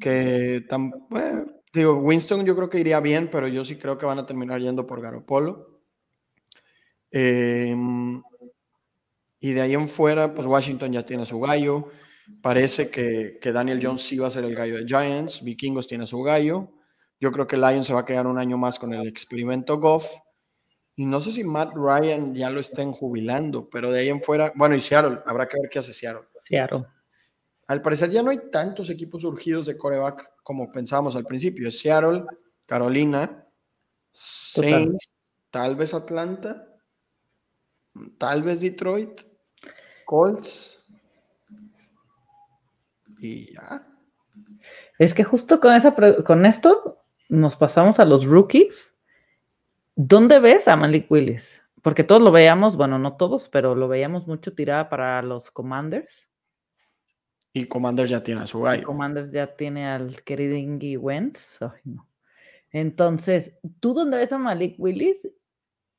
[0.00, 0.92] que tan,
[1.72, 4.60] digo, Winston yo creo que iría bien, pero yo sí creo que van a terminar
[4.60, 5.80] yendo por Garopolo.
[7.10, 8.22] Em,
[9.40, 11.88] y de ahí en fuera, pues Washington ya tiene su gallo.
[12.40, 15.42] Parece que, Daniel Jones sí va a ser el gallo de Giants.
[15.42, 16.70] Vikingos tiene su gallo.
[17.20, 20.06] Yo creo que Lions se va a quedar un año más con el experimento Goff.
[20.96, 24.52] Y no sé si Matt Ryan ya lo estén jubilando, pero de ahí en fuera,
[24.54, 26.28] bueno, y Seattle, habrá que ver qué hace Seattle.
[26.42, 26.84] Seattle.
[27.66, 31.70] Al parecer ya no hay tantos equipos surgidos de coreback como pensábamos al principio.
[31.70, 32.24] Seattle,
[32.66, 33.46] Carolina,
[34.10, 35.14] Saints,
[35.50, 36.68] tal vez Atlanta,
[38.18, 39.22] tal vez Detroit,
[40.04, 40.84] Colts,
[43.22, 43.86] y ya.
[44.98, 48.91] Es que justo con, esa, con esto nos pasamos a los rookies.
[50.04, 51.62] ¿Dónde ves a Malik Willis?
[51.80, 56.28] Porque todos lo veíamos, bueno, no todos, pero lo veíamos mucho tirada para los Commanders.
[57.52, 58.84] Y Commanders ya tiene a su gallo.
[58.84, 61.60] Commanders ya tiene al querido Ingy Wentz.
[62.72, 65.18] Entonces, ¿tú dónde ves a Malik Willis?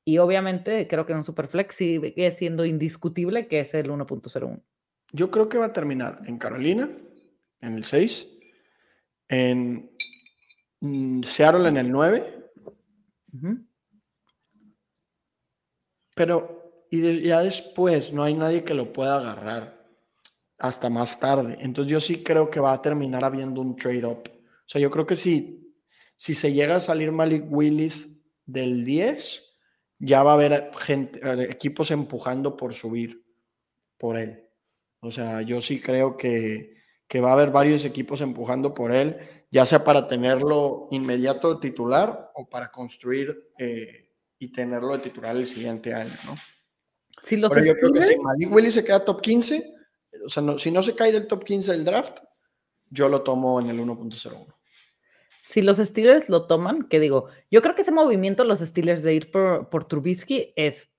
[0.04, 4.62] Y obviamente creo que en un Superflex sigue siendo indiscutible que es el 1.01.
[5.13, 6.89] Yo creo que va a terminar en Carolina,
[7.62, 8.28] en el 6,
[9.30, 9.92] en
[10.82, 12.44] mm, Seattle en el 9.
[16.15, 19.84] Pero y ya después no hay nadie que lo pueda agarrar
[20.60, 21.58] hasta más tarde.
[21.60, 24.30] Entonces yo sí creo que va a terminar habiendo un trade-up.
[24.30, 25.73] O sea, yo creo que si,
[26.15, 29.56] si se llega a salir Malik Willis del 10,
[29.97, 33.26] ya va a haber gente, eh, equipos empujando por subir
[33.97, 34.47] por él.
[34.99, 36.73] O sea, yo sí creo que,
[37.15, 39.17] va a haber varios equipos empujando por él,
[39.52, 44.03] ya sea para tenerlo inmediato titular o para construir eh,
[44.44, 46.36] y tenerlo de titular el siguiente año, ¿no?
[47.22, 49.74] Si los Pero yo creo que si Malik Willis se queda top 15,
[50.26, 52.20] o sea, si no se cae del top 15 del draft,
[52.90, 54.54] yo lo tomo en el 1.01.
[55.42, 59.14] Si los Steelers lo toman, que digo, yo creo que ese movimiento los Steelers de
[59.14, 60.90] ir por, por Trubisky es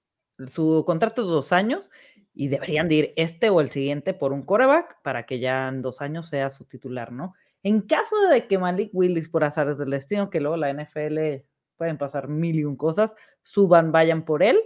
[0.51, 1.91] su contrato de dos años
[2.33, 5.83] y deberían de ir este o el siguiente por un coreback para que ya en
[5.83, 7.35] dos años sea su titular, ¿no?
[7.63, 11.45] En caso de que Malik Willis, por azares del destino, que luego la NFL
[11.77, 14.61] pueden pasar mil y un cosas, suban, vayan por él,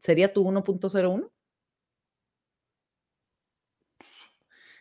[0.00, 1.30] ¿sería tu 1.01?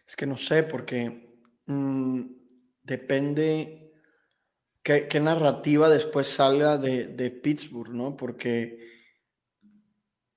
[0.08, 2.22] Es que no sé, porque mm,
[2.84, 3.94] depende
[4.84, 8.18] qué, narrativa después salga de, de Pittsburgh, ¿no?
[8.18, 8.92] Porque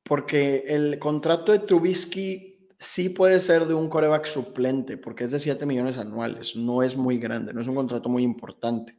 [0.05, 5.40] porque el contrato de Trubisky sí puede ser de un coreback suplente, porque es de
[5.40, 8.98] 7 millones anuales, no es muy grande, no es un contrato muy importante.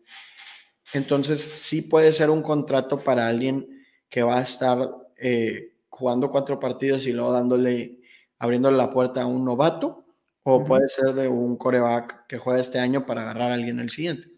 [0.95, 4.79] Entonces, sí puede ser un contrato para alguien que va a estar
[5.17, 7.99] eh, jugando cuatro partidos y luego dándole,
[8.39, 10.05] abriéndole la puerta a un novato,
[10.43, 13.89] o puede ser de un coreback que juega este año para agarrar a alguien el
[13.89, 14.29] siguiente.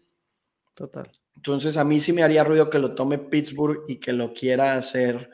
[0.74, 1.08] Total.
[1.36, 4.74] Entonces, a mí sí me haría ruido que lo tome Pittsburgh y que lo quiera
[4.74, 5.30] hacer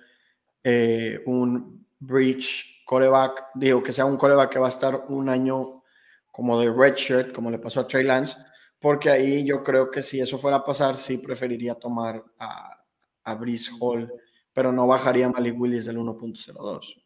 [0.63, 5.83] eh, un bridge coreback, digo que sea un coreback que va a estar un año
[6.31, 8.37] como de redshirt, como le pasó a Trey Lance,
[8.85, 12.85] porque ahí yo creo que si eso fuera a pasar, sí preferiría tomar a,
[13.23, 14.13] a Brice Hall,
[14.53, 17.03] pero no bajaría a Malik Willis del 1.02.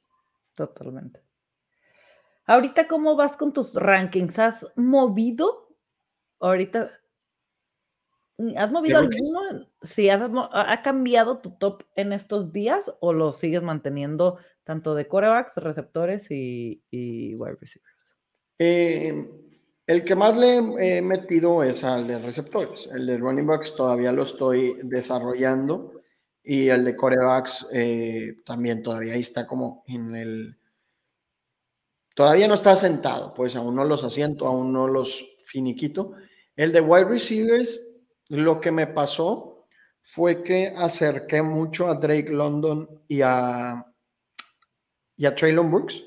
[0.57, 1.23] Totalmente.
[2.47, 4.41] Ahorita, ¿cómo vas con tus rankings?
[4.41, 5.69] ¿Has movido?
[6.41, 6.91] Ahorita
[8.57, 9.69] ¿Has movido alguno?
[9.83, 15.55] Sí, ¿ha cambiado tu top en estos días o lo sigues manteniendo tanto de corebacks,
[15.59, 17.95] receptores y, wide receivers?
[18.59, 19.29] Em,
[19.89, 22.91] el que más le he metido es al de receptores.
[22.93, 26.03] El de running backs todavía lo estoy desarrollando
[26.45, 30.59] y el de corebacks eh, también todavía ahí está como en el...
[32.15, 36.13] Todavía no está sentado, pues aún no los asiento, aún no los finiquito.
[36.55, 37.81] El de wide receivers
[38.29, 39.65] Lo que me pasó
[40.03, 43.87] fue que acerqué mucho a Drake London y a,
[45.17, 46.03] y a Traylon Brooks.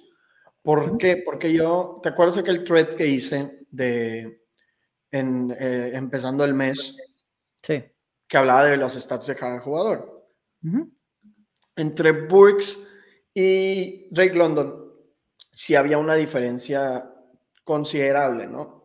[0.62, 1.18] ¿Por qué?
[1.18, 4.44] Porque yo, ¿te acuerdas aquel thread que hice de
[5.12, 6.98] en, eh, empezando el mes?
[7.64, 7.84] Sí.
[8.28, 10.30] Que hablaba de los stats de cada jugador.
[11.76, 12.88] Entre Brooks
[13.34, 14.92] y Drake London,
[15.52, 17.12] sí había una diferencia
[17.64, 18.84] considerable, ¿no?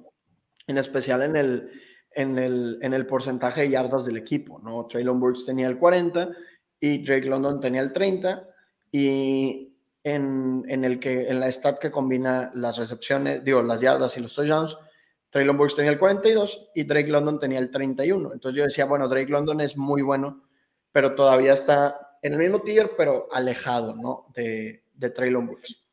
[0.66, 1.70] En especial en el,
[2.10, 4.86] en el, en el porcentaje de yardas del equipo, ¿no?
[4.86, 6.30] Traylon Burks tenía el 40
[6.80, 8.48] y Drake London tenía el 30
[8.90, 9.75] y
[10.06, 14.34] en, el que, en la stat que combina las recepciones, digo, las yardas y los
[14.36, 14.78] touchdowns,
[15.30, 18.32] Traylon Burks tenía el 42 y Drake London tenía el 31.
[18.32, 20.44] Entonces yo decía, bueno, Drake London es muy bueno,
[20.92, 24.26] pero todavía está en el mismo tier, pero alejado, ¿no?
[24.32, 25.84] De, de Traylon Burks.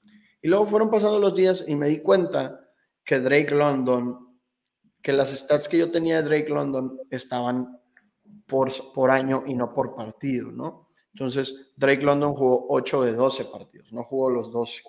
[0.44, 2.70] Y luego fueron pasando los días y me di cuenta
[3.04, 4.38] que Drake London,
[5.02, 7.80] que las stats que yo tenía de Drake London estaban
[8.46, 10.83] por, por año y no por partido, ¿no?
[11.14, 14.82] Entonces, Drake London jugó 8 de 12 partidos, no jugó los 12.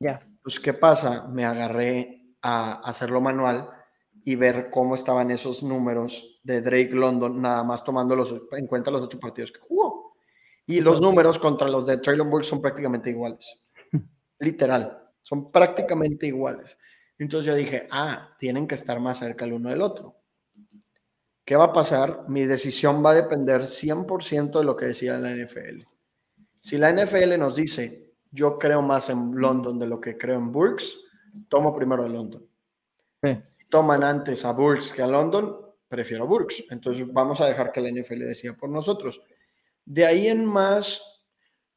[0.00, 0.20] Ya.
[0.42, 1.28] Pues, ¿qué pasa?
[1.28, 3.68] Me agarré a hacerlo manual
[4.24, 8.90] y ver cómo estaban esos números de Drake London, nada más tomando los, en cuenta
[8.90, 10.14] los 8 partidos que jugó.
[10.66, 13.68] Y los números contra los de Traylon Burke son prácticamente iguales.
[14.38, 16.78] Literal, son prácticamente iguales.
[17.18, 20.19] Entonces yo dije, ah, tienen que estar más cerca el uno del otro.
[21.50, 22.26] ¿Qué va a pasar?
[22.28, 25.82] Mi decisión va a depender 100% de lo que decía la NFL.
[26.60, 30.52] Si la NFL nos dice, yo creo más en London de lo que creo en
[30.52, 30.96] Burks,
[31.48, 32.46] tomo primero a London.
[33.20, 35.56] Si toman antes a Burks que a London,
[35.88, 36.66] prefiero a Burks.
[36.70, 39.20] Entonces vamos a dejar que la NFL decida por nosotros.
[39.84, 41.02] De ahí en más,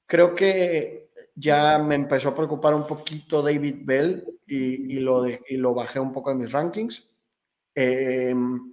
[0.05, 5.73] creo que ya me empezó a preocupar un poquito David Bell y, lo, y lo
[5.73, 7.11] bajé un poco de mis rankings.
[7.73, 8.72] Em,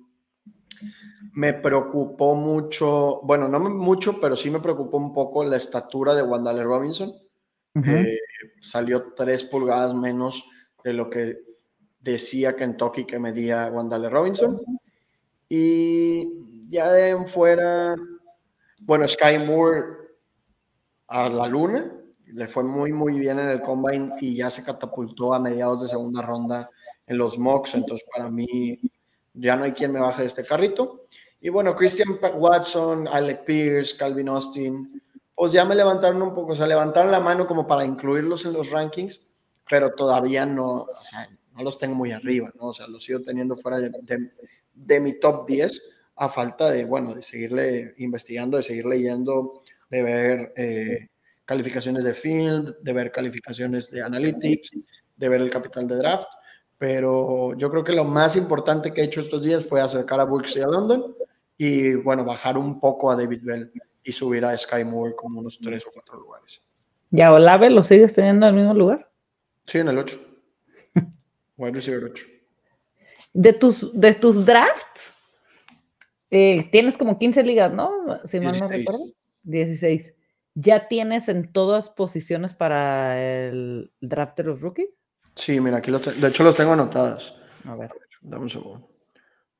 [1.33, 6.23] me preocupó mucho, bueno, no mucho, pero sí me preocupó un poco la estatura de
[6.23, 7.13] Wandale Robinson.
[7.75, 8.19] Eh,
[8.61, 10.45] salió tres pulgadas menos
[10.83, 11.39] de lo que
[12.01, 14.61] decía Kentucky que medía Wandale Robinson.
[15.49, 17.95] Y ya de en fuera,
[18.81, 19.85] bueno, Sky Moore
[21.09, 21.93] a la luna,
[22.27, 25.89] le fue muy, muy bien en el combine y ya se catapultó a mediados de
[25.89, 26.71] segunda ronda
[27.07, 27.75] en los mocks.
[27.75, 28.79] Entonces, para mí,
[29.41, 31.07] ya no hay quien me baje de este carrito.
[31.41, 35.03] Y bueno, Christian Watson, Alec Pierce, Calvin Austin,
[35.35, 38.53] pues ya me levantaron un poco, o sea, levantaron la mano como para incluirlos en
[38.53, 39.27] los rankings,
[39.69, 42.67] pero todavía no, o sea, no los tengo muy arriba, ¿no?
[42.67, 43.91] O sea, los sigo teniendo fuera de,
[44.75, 50.03] de, mi top 10 a falta de, bueno, de seguirle investigando, de seguir leyendo, de
[50.03, 51.09] ver eh,
[51.47, 54.73] calificaciones de field, de ver calificaciones de analytics,
[55.17, 56.29] de ver el capital de draft.
[56.81, 60.25] Pero yo creo que lo más importante que he hecho estos días fue acercar a
[60.25, 61.15] Brooks y a London
[61.59, 63.71] y, bueno, bajar un poco a David Bell
[64.03, 66.63] y subir a Sky Moore como unos tres o cuatro lugares.
[67.11, 69.11] ¿Ya Olave lo sigues teniendo en el mismo lugar?
[69.67, 70.19] Sí, en el 8.
[71.59, 72.25] Wide receiver 8.
[73.35, 75.13] De tus, de tus drafts,
[76.31, 77.91] eh, tienes como 15 ligas, ¿no?
[78.27, 79.05] Si mal no recuerdo.
[79.43, 80.15] 16
[80.55, 84.89] ¿Ya tienes en todas posiciones para el draft de los rookies?
[85.41, 87.35] Sí, mira, aquí los de hecho los tengo anotados.
[87.65, 87.91] A ver.
[88.21, 88.91] Dame un segundo.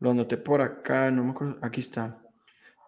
[0.01, 1.57] Lo anoté por acá, no me acuerdo.
[1.63, 2.23] Aquí está.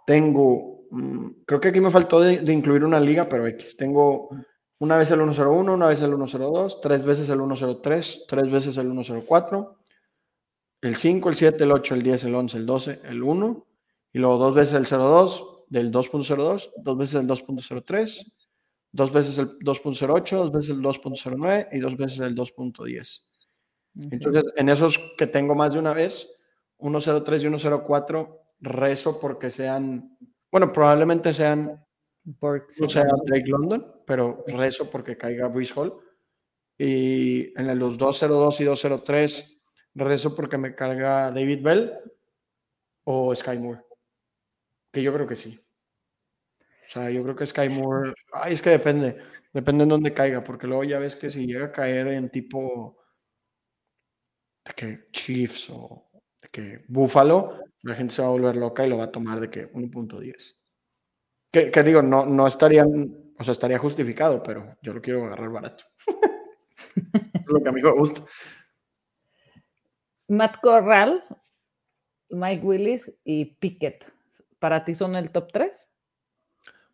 [0.07, 3.79] Tengo, mm, creo que aquí me faltó de, incluir una liga, pero X.
[3.79, 4.29] Tengo
[4.79, 8.93] una vez el 101, una vez el 102, tres veces el 103, tres veces el
[8.93, 9.79] 104,
[10.83, 13.67] el 5, el 7, el 8, el 10, el 11, el 12, el 1,
[14.13, 18.33] y luego dos veces el 02, del 2.02, dos veces el 2.03,
[18.93, 23.25] dos veces el 2.08, dos veces el 2.09 y dos veces el 2.10.
[24.11, 26.39] Entonces, en esos que tengo más de una vez,
[26.79, 30.17] 1.03 y 1.04, rezo porque sean,
[30.51, 31.85] bueno, probablemente sean,
[32.25, 35.95] no sea Drake London, pero rezo porque caiga Breeze Hall.
[36.79, 39.61] Y en los 2.02 y 2.03,
[39.95, 41.93] rezo porque me carga David Bell
[43.05, 43.83] o Sky Moore.
[44.91, 45.59] Que yo creo que sí.
[46.93, 48.13] O sea, yo creo que Sky Moore.
[48.35, 49.17] Ay, es que depende.
[49.51, 52.99] Depende en dónde caiga, porque luego ya ves que si llega a caer en tipo.
[54.63, 56.11] de que Chiefs o
[56.43, 59.41] de que Buffalo, la gente se va a volver loca y lo va a tomar
[59.41, 60.61] de que 1.10.
[61.51, 62.85] Que, que, digo, no, no estaría.
[62.85, 65.85] O sea, estaría justificado, pero yo lo quiero agarrar barato.
[67.47, 68.23] lo que a mí me gusta.
[70.29, 71.25] Matt Corral,
[72.29, 74.05] Mike Willis y Pickett
[74.59, 75.89] ¿Para ti son el top 3?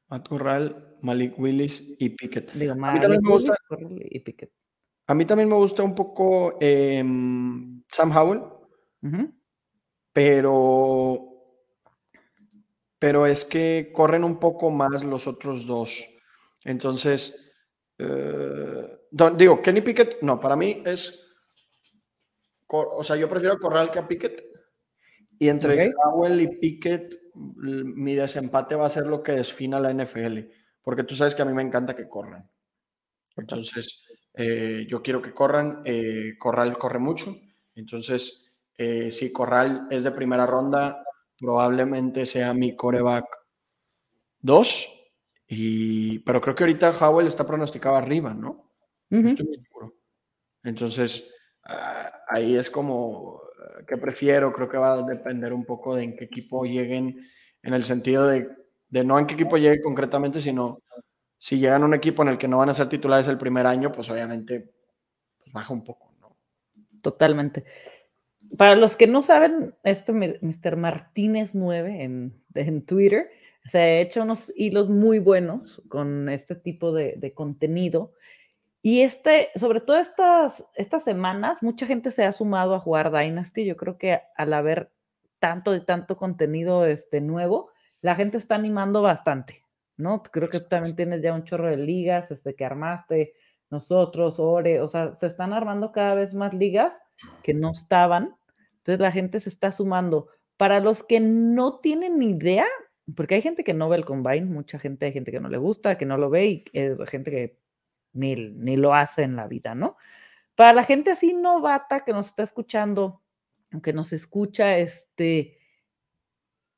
[0.08, 2.50] Matt Corral, Malik Willis y Pickett.
[2.50, 3.54] a mí también me gusta.
[4.10, 4.50] Y Pickett.
[5.06, 8.42] A mí también me gusta un poco em, Sam Howell,
[10.12, 11.28] pero
[12.98, 16.04] pero es que corren un poco más los otros dos.
[16.64, 17.54] Entonces,
[17.96, 19.00] eh,
[19.36, 21.26] digo, Kenny Pickett, no, para mí es,
[22.66, 24.47] o sea, yo prefiero Corral que a Pickett.
[25.38, 26.42] Y entre okay.
[26.42, 30.38] y Pickett, mi desempate va a ser lo que desfina la NFL,
[30.82, 32.50] porque tú sabes que a mí me encanta que corran.
[33.36, 35.82] Entonces, eh, yo quiero que corran.
[35.84, 37.36] Eh, Corral corre mucho.
[37.74, 41.04] Entonces, eh, si Corral es de primera ronda,
[41.38, 43.26] probablemente sea mi coreback
[44.40, 44.88] 2.
[45.48, 48.70] Y, pero creo que ahorita Howell está pronosticado arriba, ¿no?
[49.10, 49.94] Estoy muy seguro.
[50.62, 51.34] Entonces,
[51.64, 53.40] ah, ahí es como
[53.86, 57.26] que prefiero, creo que va a depender un poco de en qué equipo lleguen,
[57.62, 58.48] en el sentido de,
[58.88, 60.82] de no en qué equipo llegue concretamente, sino
[61.36, 63.66] si llegan a un equipo en el que no van a ser titulares el primer
[63.66, 64.70] año, pues obviamente
[65.38, 66.36] pues baja un poco, ¿no?
[67.00, 67.64] Totalmente.
[68.56, 70.76] Para los que no saben, este Mr.
[70.76, 73.30] Martínez 9 en, en Twitter
[73.66, 78.14] se ha hecho unos hilos muy buenos con este tipo de, de contenido.
[78.82, 83.64] Y este, sobre todo estas, estas semanas, mucha gente se ha sumado a jugar Dynasty.
[83.64, 84.90] Yo creo que al haber
[85.38, 87.70] tanto y tanto contenido este, nuevo,
[88.00, 89.64] la gente está animando bastante.
[89.98, 90.22] ¿no?
[90.22, 93.34] Creo que también tienes ya un chorro de ligas este, que armaste,
[93.68, 96.94] nosotros, Ore, o sea, se están armando cada vez más ligas
[97.42, 98.34] que no estaban,
[98.78, 100.28] entonces la gente se está sumando.
[100.56, 102.64] Para los que no tienen idea,
[103.14, 105.58] porque hay gente que no ve el combine, mucha gente, hay gente que no le
[105.58, 107.58] gusta, que no lo ve y hay gente que
[108.12, 109.96] ni, lo hace en la vida, ¿no?
[110.54, 113.22] Para la gente así novata que nos está escuchando,
[113.82, 115.58] que nos escucha, este,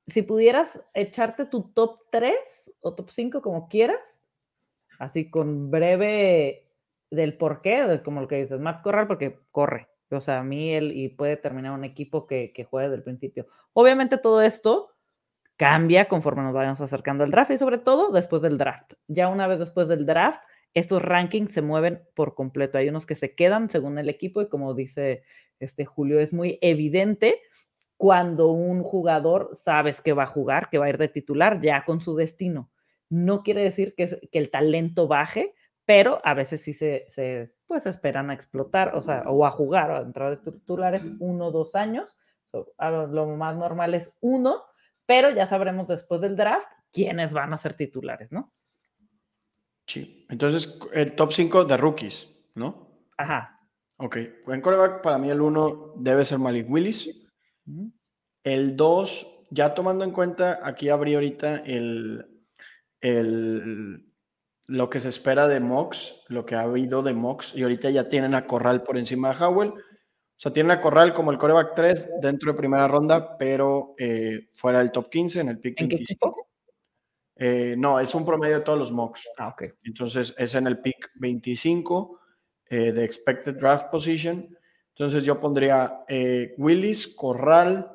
[0.07, 2.35] si pudieras echarte tu top 3
[2.81, 4.21] o top 5 como quieras,
[4.99, 6.69] así con breve
[7.11, 9.89] del por qué, como lo que dices, Matt Corral, porque corre.
[10.11, 13.05] O sea, a mí él y puede terminar un equipo que, que juegue desde el
[13.05, 13.47] principio.
[13.73, 14.91] Obviamente todo esto
[15.57, 18.95] cambia conforme nos vayamos acercando al draft y sobre todo después del draft.
[19.09, 20.41] Ya una vez después del draft,
[20.75, 22.79] estos rankings se mueven por completo.
[22.79, 25.23] Hay unos que se quedan según el equipo y como dice
[25.59, 27.41] este Julio, es muy evidente
[27.97, 31.85] cuando un jugador sabes que va a jugar, que va a ir de titular ya
[31.85, 32.71] con su destino.
[33.11, 35.55] No quiere decir que, que el talento baje,
[35.85, 39.91] pero a veces sí se, se pues esperan a explotar, o sea, o a jugar
[39.91, 42.17] o a entrar de titulares uno o dos años.
[42.53, 44.65] lo más normal es uno,
[45.07, 48.53] pero ya sabremos después del draft quiénes van a ser titulares, ¿no?
[49.91, 53.09] Sí, entonces el top 5 de rookies, ¿no?
[53.19, 53.59] Ajá.
[53.97, 57.11] Ok, en coreback para mí el uno debe ser Malik Willis.
[58.45, 62.25] El 2, ya tomando en cuenta, aquí abrí ahorita el,
[63.01, 64.07] el,
[64.69, 68.09] lo que se espera de Mox, lo que ha habido de Mox, y ahorita ya
[68.09, 69.71] tienen a Corral por encima de Howell.
[69.71, 69.75] O
[70.37, 74.79] sea, tienen a Corral como el coreback 3 dentro de primera ronda, pero eh, fuera
[74.79, 76.50] del top 15 en el pick 25.
[77.43, 79.27] Eh, no, es un promedio de todos los mocks.
[79.39, 79.63] Ah, ok.
[79.85, 82.21] Entonces es en el pick 25
[82.67, 84.55] eh, de expected draft position.
[84.91, 87.91] Entonces yo pondría eh, Willis, Corral,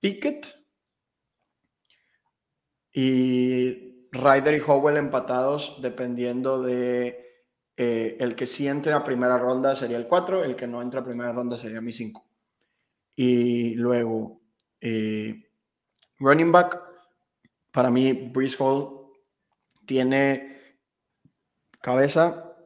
[0.00, 0.52] Pickett
[2.92, 7.24] y Ryder y Howell empatados dependiendo de
[7.76, 11.04] el que sí entre a primera ronda sería el 4, el que no entra a
[11.04, 12.26] primera ronda sería mi 5.
[13.14, 14.40] Y luego
[16.18, 16.87] running back,
[17.78, 19.12] para mí Breeze Hall
[19.86, 20.80] tiene
[21.80, 22.56] cabeza,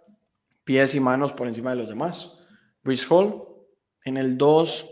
[0.64, 2.42] pies y manos por encima de los demás.
[2.82, 3.44] Breeze Hall
[4.06, 4.90] en el 2,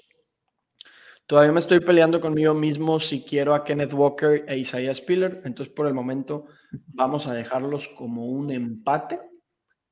[1.25, 5.41] todavía me estoy peleando conmigo mismo si quiero a Kenneth Walker e Isaiah Spiller.
[5.47, 6.49] Entonces, por el momento,
[6.89, 9.19] vamos a dejarlos como un empate.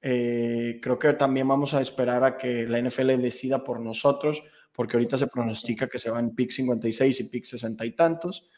[0.03, 4.43] Eh, creo que también vamos a esperar a que la NFL decida por nosotros,
[4.74, 8.51] porque ahorita se pronostica que se van pick 56 y pick 60 y tantos.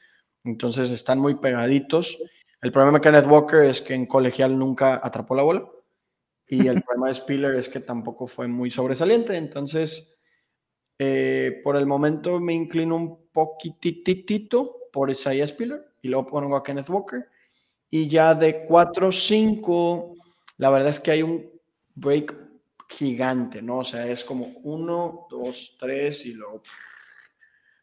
[0.45, 2.19] Entonces, están muy pegaditos.
[2.63, 5.69] El problema de Kenneth Walker es que en colegial nunca atrapó la bola.
[6.47, 9.37] Y el problema de Spiller es que tampoco fue muy sobresaliente.
[9.37, 10.17] Entonces,
[10.99, 16.63] eh, por el momento me inclino un poquititito por Isaiah Spiller y luego pongo a
[16.63, 17.29] Kenneth Walker.
[17.89, 20.15] Y ya de 4-5,
[20.59, 21.51] la verdad es que hay un
[21.95, 22.35] break
[22.89, 23.79] gigante, ¿no?
[23.79, 26.63] O sea, es como 1, 2, 3 y luego...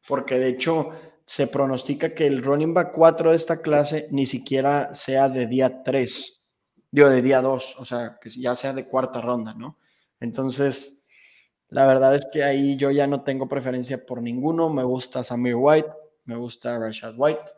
[0.08, 0.91] Porque de hecho
[1.28, 5.84] se pronostica que el running back 4 de esta clase ni siquiera sea de día
[5.84, 6.43] 3,
[6.89, 9.78] digo, de día 2, o sea, que ya sea de cuarta ronda, ¿no?
[10.19, 10.97] Entonces,
[11.69, 14.69] la verdad es que ahí yo ya no tengo preferencia por ninguno.
[14.69, 15.89] Me gusta Samir White,
[16.25, 17.51] me gusta Rashad White,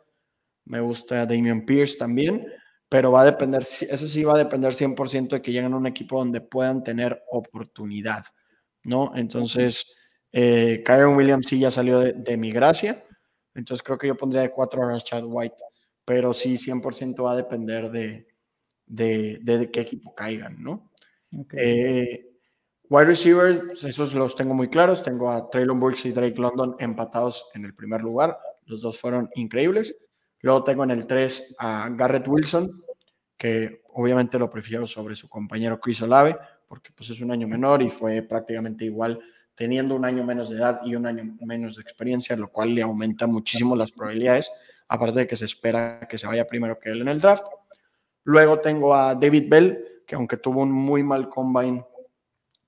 [0.64, 2.46] me gusta Damian Pierce también,
[2.88, 5.86] pero va a depender, eso sí va a depender 100% de que lleguen a un
[5.86, 8.24] equipo donde puedan tener oportunidad,
[8.82, 9.12] ¿no?
[9.14, 9.96] Entonces,
[10.32, 13.04] eh, Kyron Williams sí ya salió de, mi gracia,
[13.54, 15.56] entonces creo que yo pondría de cuatro a Rashad White.
[16.04, 18.26] pero sí 100% va a depender de,
[18.86, 20.90] de, qué equipo caigan, ¿no?
[21.52, 22.30] Eh,
[22.88, 25.02] wide receivers, pues, esos los tengo muy claros.
[25.02, 28.36] Tengo a Traylon Burks y Drake London empatados en el primer lugar.
[28.66, 29.96] Los dos fueron increíbles.
[30.40, 32.82] Luego tengo en el 3 a Garrett Wilson,
[33.36, 36.36] que obviamente lo prefiero sobre su compañero Chris Olave,
[36.66, 39.20] porque pues es un año menor y fue prácticamente igual
[39.60, 42.80] teniendo un año menos de edad y un año menos de experiencia, lo cual le
[42.80, 44.50] aumenta muchísimo las probabilidades,
[44.88, 47.44] aparte de que se espera que se vaya primero que él en el draft.
[48.24, 51.84] Luego tengo a David Bell, que aunque tuvo un muy mal combine,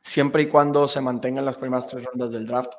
[0.03, 2.75] siempre y cuando se mantenga en las primeras tres rondas del draft,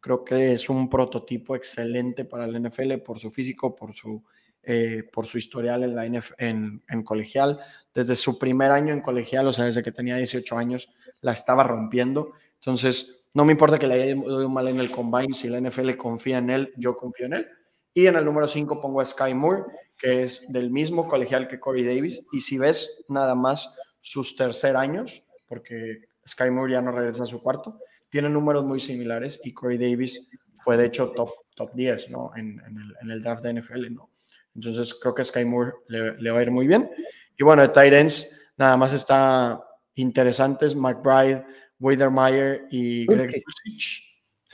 [0.00, 4.24] creo que es un prototipo excelente para el NFL por su físico, por su,
[4.64, 7.60] eh, por su historial en, la en, en, colegial.
[7.94, 11.62] Desde su primer año en colegial, o sea, desde que tenía 18 años, la estaba
[11.62, 12.32] rompiendo.
[12.56, 15.96] Entonces, no me importa que le haya ido mal en el combine, si la NFL
[15.96, 17.48] confía en él, yo confío en él.
[17.94, 19.64] Y en el número 5 pongo a Sky Moore,
[19.98, 22.26] que es del mismo colegial que Corey Davis.
[22.32, 27.26] Y si ves nada más sus tercer años, porque Sky Moore ya no regresa a
[27.26, 27.78] su cuarto,
[28.10, 30.30] tiene números muy similares y Corey Davis
[30.62, 32.30] fue de hecho top, top 10 ¿no?
[32.36, 33.92] en, el, en el, draft de NFL.
[33.92, 34.10] ¿no?
[34.54, 36.90] Entonces creo que Sky Moore le, le va a ir muy bien.
[37.38, 39.62] Y bueno, de Titans nada más está
[39.94, 40.74] interesantes.
[40.74, 41.44] McBride,
[41.82, 43.42] Weidermeyer y Greg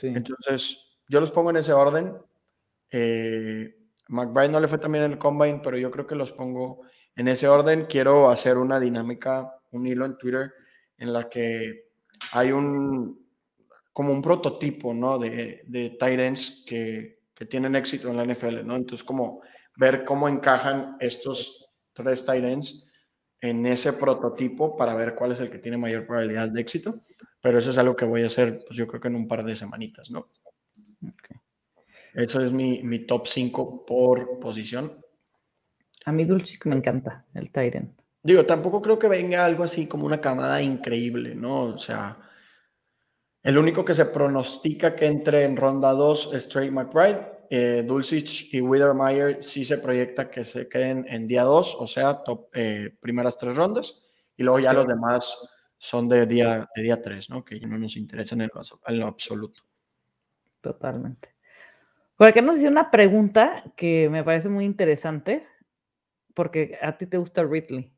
[0.01, 2.17] Entonces, yo los pongo en ese orden.
[2.89, 3.75] Eh,
[4.07, 6.81] McBride no le fue también en el combine, pero yo creo que los pongo
[7.15, 7.85] en ese orden.
[7.85, 10.51] Quiero hacer una dinámica, un hilo en Twitter
[10.97, 11.89] en la que
[12.33, 13.29] hay un
[13.93, 15.19] como un prototipo, ¿no?
[15.19, 18.75] De, de tight que, que tienen éxito en la NFL, ¿no?
[18.75, 19.41] Entonces, como
[19.75, 22.88] ver cómo encajan estos tres tight ends
[23.41, 27.01] en ese prototipo para ver cuál es el que tiene mayor probabilidad de éxito.
[27.41, 29.43] Pero eso es algo que voy a hacer, pues yo creo que en un par
[29.45, 30.29] de semanitas, ¿no?
[32.13, 34.99] Eso es mi, mi top 5 por posición.
[36.05, 37.99] A mí Dulce me encanta, el Tyrant.
[38.21, 41.63] Digo, tampoco creo que venga algo así como una camada increíble, ¿no?
[41.63, 42.17] O sea,
[43.41, 47.38] el único que se pronostica que entre en ronda 2 es Trey McBride.
[47.49, 52.23] Eh, Dulcich y Withermeyer sí se proyecta que se queden en día 2, o sea,
[52.23, 54.03] top, eh, primeras tres rondas.
[54.37, 55.35] Y luego ya los demás
[55.77, 57.43] son de día, de día 3, ¿no?
[57.43, 58.51] Que no nos interesan en,
[58.87, 59.63] en lo absoluto.
[60.61, 61.35] Totalmente.
[62.15, 65.47] Por acá nos hizo una pregunta que me parece muy interesante,
[66.35, 67.93] porque a ti te gusta Ridley,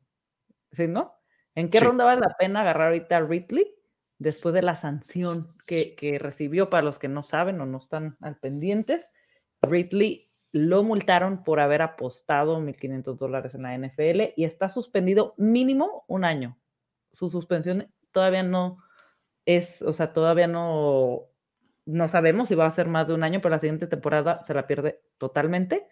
[0.70, 1.12] ¿sí, no?
[1.54, 3.74] ¿En qué ronda vale la pena agarrar ahorita a Ridley
[4.18, 6.70] después de la sanción que, que, recibió?
[6.70, 9.04] Para los que no saben o no están al pendientes,
[9.62, 16.04] Ridley lo multaron por haber apostado 1.500 dólares en la NFL y está suspendido mínimo
[16.08, 16.58] un año
[17.12, 18.78] su suspensión todavía no
[19.44, 21.28] es, o sea, todavía no,
[21.84, 24.54] no sabemos si va a ser más de un año, pero la siguiente temporada se
[24.54, 25.86] la pierde totalmente.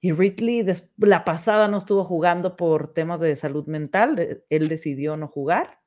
[0.00, 5.28] Y Ridley, la pasada no estuvo jugando por temas de salud mental, él decidió no
[5.28, 5.78] jugar.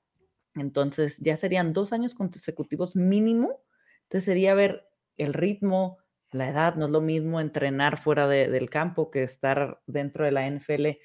[0.56, 3.62] Entonces ya serían dos años consecutivos mínimo.
[4.04, 5.98] Entonces sería ver el ritmo,
[6.36, 10.48] la edad, no es lo mismo entrenar fuera del campo que estar dentro de la
[10.48, 10.98] NFL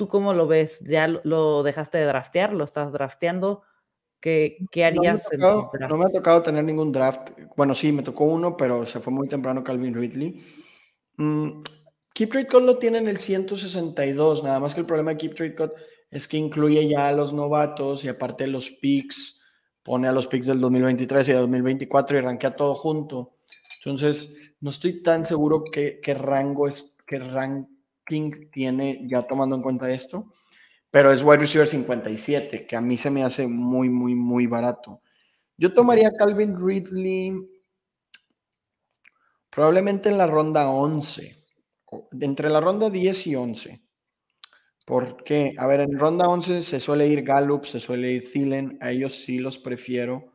[0.00, 0.80] ¿Tú cómo lo ves?
[0.80, 2.54] ¿Ya lo dejaste de draftear?
[2.54, 3.64] ¿Lo estás drafteando?
[4.18, 5.28] ¿Qué, qué harías?
[5.38, 7.32] No me, no me, ha tocado tener ningún draft.
[7.54, 10.42] Bueno, sí, me tocó uno, pero se fue muy temprano Calvin Ridley.
[11.18, 11.60] Mm,
[12.14, 15.34] Keep Trade Code lo tiene en el 162, nada más que el problema de Keep
[15.34, 15.72] Trade Code
[16.10, 19.44] es que incluye ya a los novatos y aparte los picks,
[19.82, 23.36] pone a los picks del 2023 y del 2024 y rankea todo junto.
[23.84, 27.68] Entonces, no estoy tan seguro qué, qué rango es, qué rango
[28.52, 30.32] tiene ya tomando en cuenta esto,
[30.90, 35.00] pero es wide receiver 57, que a mí se me hace muy, muy, muy barato.
[35.56, 37.48] Yo tomaría Calvin Ridley
[39.50, 41.44] probablemente en la ronda 11,
[42.20, 43.82] entre la ronda 10 y 11.
[44.86, 48.90] Porque, a ver, en ronda 11 se suele ir Gallup, se suele ir Thielen, a
[48.90, 50.32] ellos sí los prefiero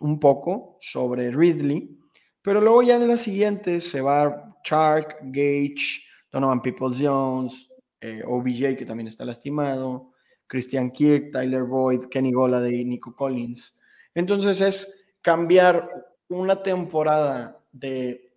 [0.00, 1.98] un poco sobre Ridley,
[2.46, 7.68] pero luego ya en la siguiente se va Chark, Gage, Donovan Peoples Jones,
[8.00, 10.12] eh, OBJ, que también está lastimado,
[10.46, 13.74] Christian Kirk, Tyler Boyd, Kenny Golladay, Nico Collins.
[14.14, 15.90] Entonces es cambiar
[16.28, 18.32] una temporada de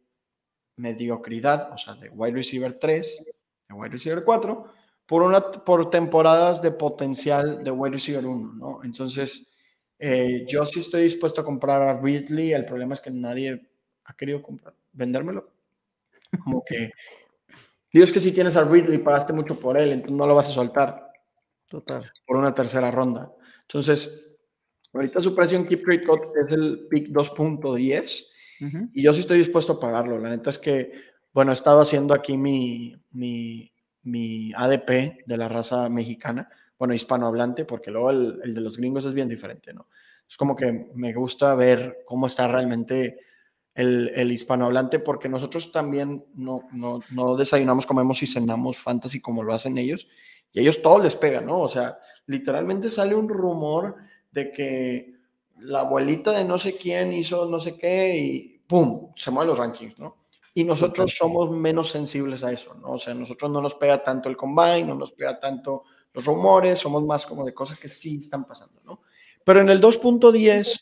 [0.77, 3.25] mediocridad, o sea, de wide receiver 3,
[3.67, 4.73] de wide receiver 4,
[5.05, 8.79] por, una, por temporadas de potencial de wide receiver 1, ¿no?
[8.83, 9.47] Entonces,
[9.99, 13.68] eh, yo sí estoy dispuesto a comprar a Ridley, el problema es que nadie
[14.09, 15.51] ha querido comprar, vendérmelo.
[16.43, 16.91] Como que
[17.91, 20.53] Dios que si tienes a Ridley, pagaste mucho por él, entonces no lo vas a
[20.53, 21.11] soltar.
[21.67, 22.11] Total.
[22.25, 23.31] Por una tercera ronda.
[23.61, 24.35] Entonces,
[24.91, 28.25] ahorita su precio en Keep Trade Code es el pick 2.10
[28.93, 30.17] y yo sí estoy dispuesto a pagarlo.
[30.17, 30.91] La neta es que
[31.31, 33.71] bueno, he estado haciendo aquí mi, mi,
[34.03, 39.05] mi ADP de la raza mexicana, bueno, hispanohablante, porque luego el, el, de los gringos
[39.05, 39.87] es bien diferente, ¿no?
[40.27, 43.19] Es como que me gusta ver cómo está realmente
[43.79, 49.41] el, el hispanohablante, porque nosotros también no, no, no, desayunamos, comemos y cenamos fantasy como
[49.41, 50.05] lo hacen ellos,
[50.51, 51.61] y ellos todos les pegan, ¿no?
[51.61, 53.95] O sea, literalmente sale un rumor
[54.31, 55.13] de que
[55.59, 59.13] la abuelita de no sé quién hizo no sé qué y ¡pum!
[59.15, 60.17] se mueven los rankings, ¿no?
[60.53, 62.91] Y nosotros somos menos sensibles a eso, ¿no?
[62.91, 66.79] O sea, nosotros no nos pega tanto el combine, no nos pega tanto los rumores,
[66.79, 69.01] somos más como de cosas que sí están pasando, ¿no?
[69.45, 70.81] Pero en el 2.10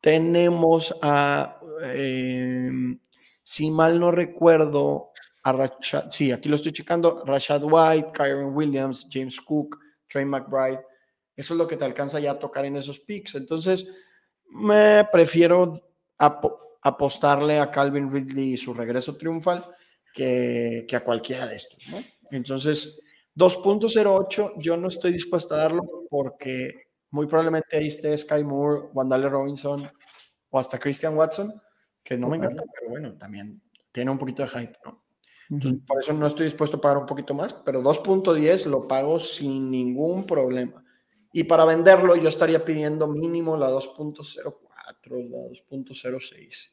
[0.00, 2.70] tenemos a, eh,
[3.42, 5.12] si mal no recuerdo,
[5.42, 10.80] a Rashad, sí, aquí lo estoy checando, Rashad White, Kyron Williams, James Cook, Trey McBride.
[11.36, 13.36] Eso es lo que te alcanza ya a tocar en esos picks.
[13.36, 13.88] Entonces,
[14.50, 15.80] me prefiero
[16.82, 19.64] apostarle a Calvin Ridley y su regreso triunfal
[20.12, 21.98] que, que a cualquiera de estos, ¿no?
[22.30, 23.00] Entonces,
[23.36, 29.28] 2.08 yo no estoy dispuesto a darlo porque muy probablemente ahí esté Sky Moore, Wandale
[29.28, 29.88] Robinson
[30.50, 31.54] o hasta Christian Watson,
[32.08, 33.60] que no me encanta, pero bueno, también
[33.92, 35.04] tiene un poquito de hype, ¿no?
[35.50, 39.18] Entonces, por eso no estoy dispuesto a pagar un poquito más, pero 2.10 lo pago
[39.18, 40.82] sin ningún problema.
[41.34, 44.54] Y para venderlo yo estaría pidiendo mínimo la 2.04,
[45.28, 46.70] la 2.06.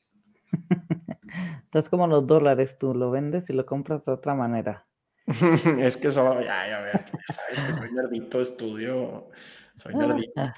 [1.65, 4.87] Estás como los dólares, tú lo vendes y lo compras de otra manera.
[5.79, 9.29] es que eso, ya, ya, ver, sabes que soy nerdito, estudio,
[9.75, 10.31] soy ah, nerdito.
[10.37, 10.53] Ah.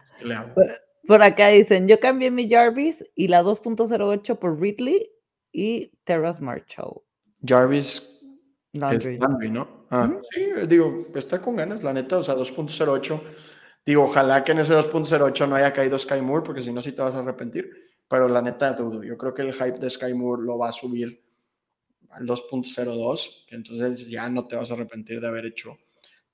[1.07, 5.09] Por, acá dicen, yo cambié mi Jarvis y la 2.08 por Ridley
[5.51, 7.01] y Terrace Marshall.
[7.45, 8.19] Jarvis
[8.73, 9.85] Landry, ¿no?
[9.89, 13.21] Ah, Sí, digo, está con ganas, la neta, o sea, 2.08.
[13.85, 16.91] Digo, ojalá que en ese 2.08 no haya caído Sky Moore, porque si no, sí
[16.91, 17.71] te vas a arrepentir.
[18.07, 19.03] Pero la neta, dudo.
[19.03, 21.23] Yo creo que el hype de Sky Moore lo va a subir
[22.09, 25.77] al 2.02, que entonces ya no te vas a arrepentir de haber hecho,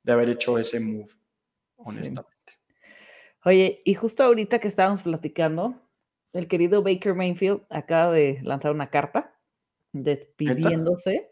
[0.02, 1.10] de haber hecho ese move,
[1.78, 2.33] honestamente.
[3.46, 5.76] Oye, y justo ahorita que estábamos platicando,
[6.32, 9.36] el querido Baker Mayfield acaba de lanzar una carta
[9.92, 11.30] despidiéndose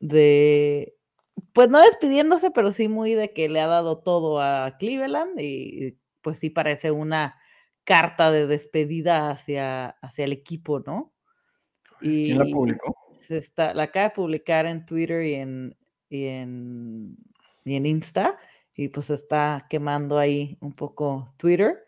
[0.00, 0.96] de,
[1.52, 5.98] pues no despidiéndose, pero sí muy de que le ha dado todo a Cleveland y
[6.22, 7.38] pues sí parece una
[7.84, 11.12] carta de despedida hacia, hacia el equipo, ¿no?
[12.00, 12.94] Y, ¿Quién la publicó?
[13.28, 15.76] está, la acaba de publicar en Twitter y en,
[16.08, 17.16] y en,
[17.64, 18.38] y en Insta,
[18.78, 21.84] y pues está quemando ahí un poco Twitter.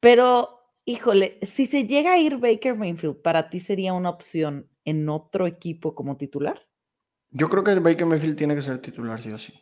[0.00, 5.08] Pero, híjole, si se llega a ir Baker Mayfield, ¿para ti sería una opción en
[5.08, 6.66] otro equipo como titular?
[7.30, 9.54] Yo creo que Baker Mayfield tiene que ser titular, sí o sí.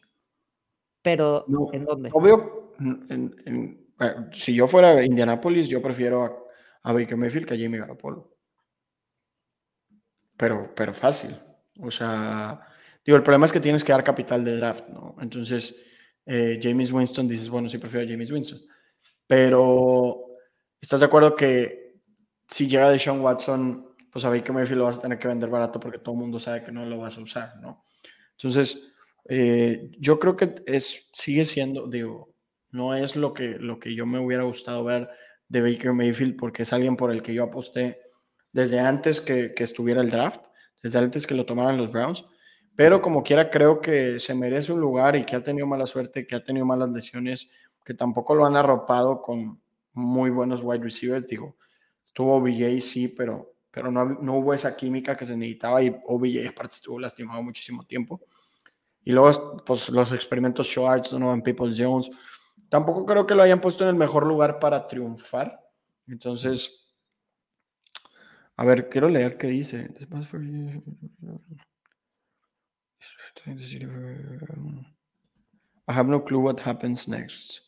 [1.03, 2.11] Pero, ¿en dónde?
[2.13, 3.87] Obvio, en,
[4.33, 6.33] si yo fuera Indianapolis, yo prefiero a,
[6.83, 8.35] a Baker Mayfield que a Jimmy Garoppolo
[10.37, 11.37] pero, pero fácil.
[11.81, 12.61] O sea,
[13.05, 15.17] digo, el problema es que tienes que dar capital de draft, ¿no?
[15.21, 15.77] Entonces,
[16.27, 18.61] eh, James Winston dices, bueno, sí prefiero a James Winston.
[19.27, 20.27] Pero,
[20.81, 21.85] ¿estás de acuerdo que
[22.49, 25.51] si llega de Sean Watson, pues a Baker Mayfield lo vas a tener que vender
[25.51, 27.85] barato porque todo el mundo sabe que no lo vas a usar, ¿no?
[28.37, 28.93] Entonces,
[29.29, 32.35] eh, yo creo que es, sigue siendo, digo,
[32.71, 35.09] no es lo que, lo que yo me hubiera gustado ver
[35.49, 37.99] de Baker Mayfield porque es alguien por el que yo aposté
[38.53, 40.45] desde antes que, estuviera el draft,
[40.83, 42.25] desde antes que lo tomaran los Browns.
[42.77, 46.27] Pero como quiera, creo que se merece un lugar y que ha tenido mala suerte,
[46.27, 47.49] que ha tenido malas lesiones,
[47.85, 49.61] que tampoco lo han arropado con
[49.93, 51.27] muy buenos wide receivers.
[51.27, 51.57] Digo,
[52.05, 56.49] estuvo OBJ, sí, pero, pero no, no hubo esa química que se necesitaba y OBJ
[56.49, 58.21] aparte estuvo lastimado muchísimo tiempo.
[59.05, 62.11] Y luego, pues los experimentos Schwartz, en People Jones,
[62.69, 65.61] tampoco creo que lo hayan puesto en el mejor lugar para triunfar.
[66.09, 66.89] Entonces,
[68.57, 69.91] a ver, quiero leer qué dice.
[75.87, 77.61] I have no clue what happens next.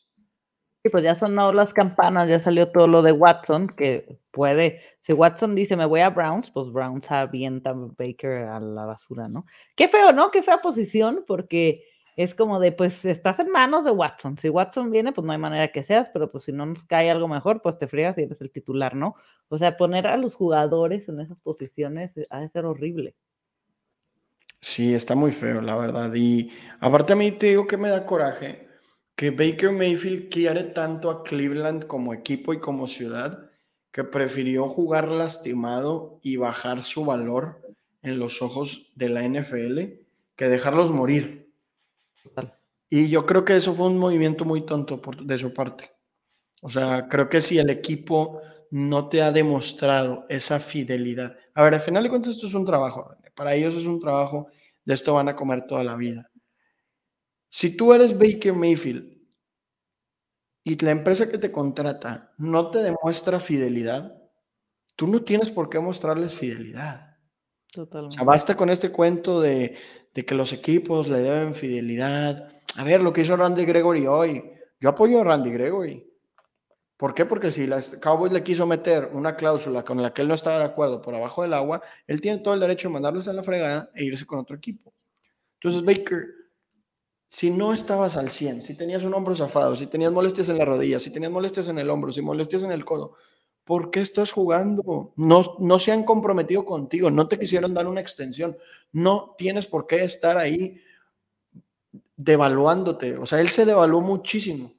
[0.83, 5.13] Sí, pues ya sonó las campanas, ya salió todo lo de Watson, que puede, si
[5.13, 9.47] Watson dice me voy a Browns, pues Browns avienta a Baker a la basura, ¿no?
[9.75, 10.31] Qué feo, ¿no?
[10.31, 11.83] Qué fea posición, porque
[12.17, 14.39] es como de, pues estás en manos de Watson.
[14.39, 17.11] Si Watson viene, pues no hay manera que seas, pero pues si no nos cae
[17.11, 19.17] algo mejor, pues te friegas y eres el titular, ¿no?
[19.49, 23.17] O sea, poner a los jugadores en esas posiciones eh, ha de ser horrible.
[24.69, 26.13] Sí, está muy feo, la verdad.
[26.15, 26.51] Y
[26.81, 28.67] aparte a mí te digo que me da coraje
[29.15, 33.49] que Baker Mayfield quiere tanto a Cleveland como equipo y como ciudad
[33.93, 37.63] que prefirió jugar lastimado y bajar su valor
[38.03, 40.05] en los ojos de la NFL
[40.35, 41.49] que dejarlos morir.
[42.89, 45.93] Y yo creo que eso fue un movimiento muy tonto de su parte.
[46.63, 48.41] O sea, creo que si el equipo
[48.71, 51.37] no te ha demostrado esa fidelidad.
[51.55, 54.49] A ver, al final de cuentas esto es un trabajo, para ellos es un trabajo,
[54.85, 56.31] de esto van a comer toda la vida.
[57.49, 59.17] Si tú eres Baker Mayfield
[60.65, 64.17] y la empresa que te contrata no te demuestra fidelidad,
[64.97, 67.17] tú no tienes por qué mostrarles fidelidad.
[67.73, 68.15] Totalmente.
[68.15, 69.77] O sea, basta con este cuento de,
[70.15, 72.53] de que los equipos le deben fidelidad.
[72.77, 74.43] A ver, lo que hizo Randy Gregory hoy.
[74.81, 76.07] Yo apoyo a Randy Gregory.
[76.97, 77.27] ¿Por qué?
[77.27, 80.59] Porque si la Cowboys le quiso meter una cláusula con la que él no estaba
[80.59, 83.43] de acuerdo por abajo del agua, él tiene todo el derecho de mandarlos a la
[83.43, 84.95] fregada e irse con otro equipo.
[85.61, 86.25] Entonces, Baker,
[87.29, 90.65] si no estabas al 100, si tenías un hombro zafado, si tenías molestias en la
[90.65, 93.15] rodilla, si tenías molestias en el hombro, si molestias en el codo,
[93.65, 95.13] ¿por qué estás jugando?
[95.17, 98.57] No, no se han comprometido contigo, no te quisieron dar una extensión,
[98.93, 100.81] no tienes por qué estar ahí
[102.17, 103.19] devaluándote.
[103.19, 104.76] O sea, él se devaluó muchísimo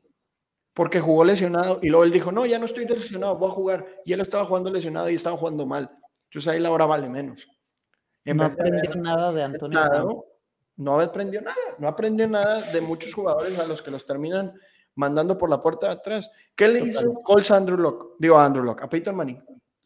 [0.77, 3.87] porque jugó lesionado y luego él dijo, no, ya no estoy lesionado, voy a jugar.
[4.05, 5.89] Y él estaba jugando lesionado y estaba jugando mal.
[6.25, 7.47] Entonces ahí la hora vale menos.
[8.23, 10.23] no aprendió nada de Antonio.
[10.75, 14.53] no aprendió nada, no aprendió nada de muchos jugadores a los que los terminan
[14.93, 16.31] mandando por la puerta de atrás.
[16.55, 18.13] ¿Qué le hizo Colts a Andrew Locke?
[18.19, 19.43] Digo a Andrew Locke, a Peyton Manning.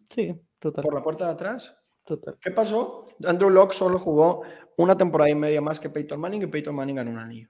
[0.10, 0.84] Sí, total.
[0.84, 1.74] Por la puerta de atrás.
[2.04, 2.38] Total.
[2.42, 3.08] ¿Qué pasó?
[3.24, 4.42] Andrew Locke solo jugó
[4.76, 7.48] una temporada y media más que Peyton Manning y Peyton Manning ganó un anillo.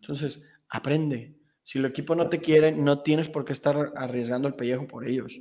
[0.00, 1.39] Entonces, aprende.
[1.62, 5.06] Si el equipo no te quiere, no tienes por qué estar arriesgando el pellejo por
[5.06, 5.40] ellos.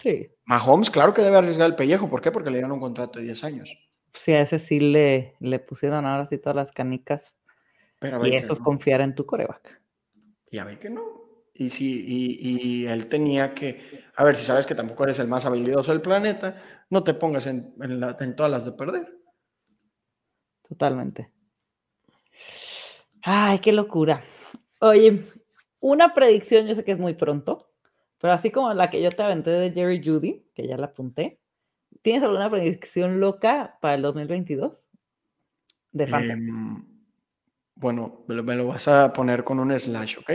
[0.00, 0.28] Sí.
[0.44, 2.10] Mahomes, claro que debe arriesgar el pellejo.
[2.10, 2.30] ¿Por qué?
[2.30, 3.78] Porque le dieron un contrato de 10 años.
[4.12, 7.34] Sí, a ese sí le, le pusieron ahora sí todas las canicas.
[7.98, 9.80] Pero y eso es confiar en tu coreback.
[10.50, 11.02] Ya ve que no.
[11.54, 15.46] Y, si, y, él tenía que, a ver, si sabes que tampoco eres el más
[15.46, 19.16] habilidoso del planeta, no te pongas en, en todas las de perder.
[20.68, 21.30] Totalmente.
[23.22, 24.22] Ay, qué locura.
[24.80, 25.24] Oye,
[25.80, 27.70] una predicción, yo sé que es muy pronto,
[28.18, 31.40] pero así como la que yo te aventé de Jerry Judy, que ya la apunté,
[32.02, 34.72] ¿tienes alguna predicción loca para el 2022?
[35.92, 36.84] De em,
[37.74, 40.30] bueno, me lo, vas a poner con un slash, ¿ok?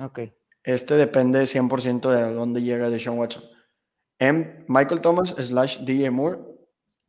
[0.00, 0.20] Ok.
[0.62, 3.44] Este depende 100% de dónde llega de Sean Watson.
[4.18, 4.64] M.
[4.68, 6.38] Michael Thomas slash DJ Moore,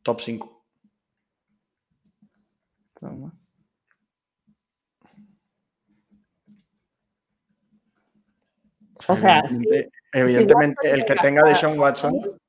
[0.03, 0.65] top 5.
[9.09, 9.43] O sea,
[10.13, 12.39] evidentemente, el que tenga de Sean Watson.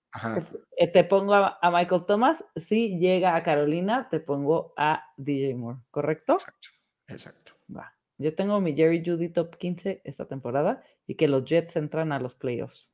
[0.76, 5.78] Eh, te pongo a, Michael Thomas, si llega a Carolina, te pongo a DJ Moore,
[5.90, 6.34] ¿correcto?
[6.34, 6.68] Exacto,
[7.08, 7.52] exacto.
[7.74, 7.94] Va.
[8.18, 12.20] Yo tengo mi Jerry Judy top 15 esta temporada y que los Jets entran a
[12.20, 12.90] los playoffs.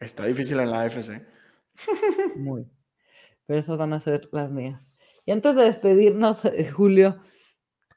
[0.00, 1.20] Está difícil en la AFC.
[2.36, 2.66] Muy.
[3.46, 4.80] Pero esas van a ser las mías.
[5.26, 7.20] Y antes de despedirnos, eh, Julio,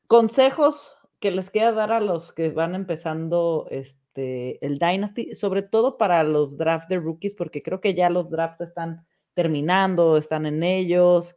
[0.07, 5.61] consejos que les queda dar a los que van empezando este este, el Dynasty, sobre
[5.61, 10.45] todo para los drafts de rookies, porque creo que ya los drafts están terminando, están
[10.45, 11.35] en ellos.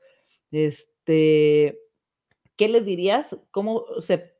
[0.50, 1.78] Este,
[2.56, 3.36] ¿qué les dirías?
[3.52, 4.34] ¿Cómo se,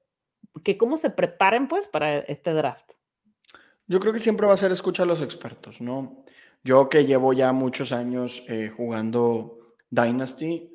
[0.64, 2.90] que cómo se preparen pues para este draft?
[3.86, 6.24] Yo creo que siempre va a ser escuchar a los expertos, ¿no?
[6.64, 9.58] Yo que llevo ya muchos años eh, jugando
[9.90, 10.70] Dynasty,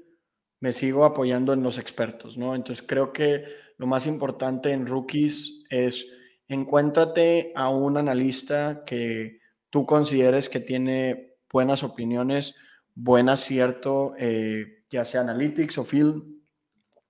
[0.61, 2.55] me sigo apoyando en los expertos, ¿no?
[2.55, 3.43] Entonces creo que
[3.77, 6.05] lo más importante en rookies es
[6.49, 9.39] encuéntrate a un analista que
[9.69, 12.55] tú consideres que tiene buenas opiniones,
[12.95, 16.41] buen acierto, eh, ya sea analytics o film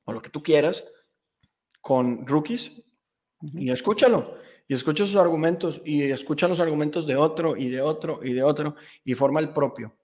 [0.04, 0.86] o lo que tú quieras,
[1.82, 2.84] con rookies
[3.54, 4.38] y escúchalo.
[4.68, 8.44] Y escucha sus argumentos y escucha los argumentos de otro y de otro y de
[8.44, 9.96] otro y forma el propio.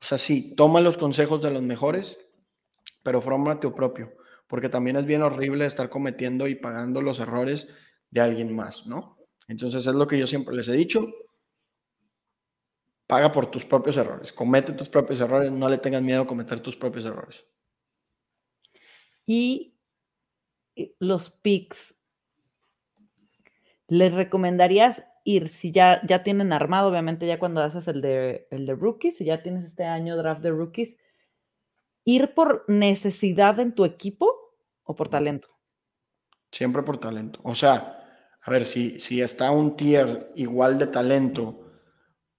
[0.00, 2.18] O sea, sí, toma los consejos de los mejores,
[3.02, 4.12] pero forma tu propio,
[4.48, 7.68] porque también es bien horrible estar cometiendo y pagando los errores
[8.12, 9.18] de alguien más, ¿no?
[9.48, 11.08] Entonces es lo que yo siempre les he dicho.
[13.06, 16.60] Paga por tus propios errores, comete tus propios errores, no le tengas miedo a cometer
[16.60, 17.46] tus propios errores.
[19.26, 19.74] Y
[20.98, 21.94] los picks,
[23.88, 28.66] ¿les recomendarías ir si ya, ya tienen armado, obviamente ya cuando haces el de, el
[28.66, 30.96] de rookies, si ya tienes este año draft de rookies,
[32.04, 34.30] ir por necesidad en tu equipo
[34.84, 35.48] o por talento?
[36.50, 37.40] Siempre por talento.
[37.42, 38.01] O sea,
[38.42, 41.60] a ver, si, si está un tier igual de talento,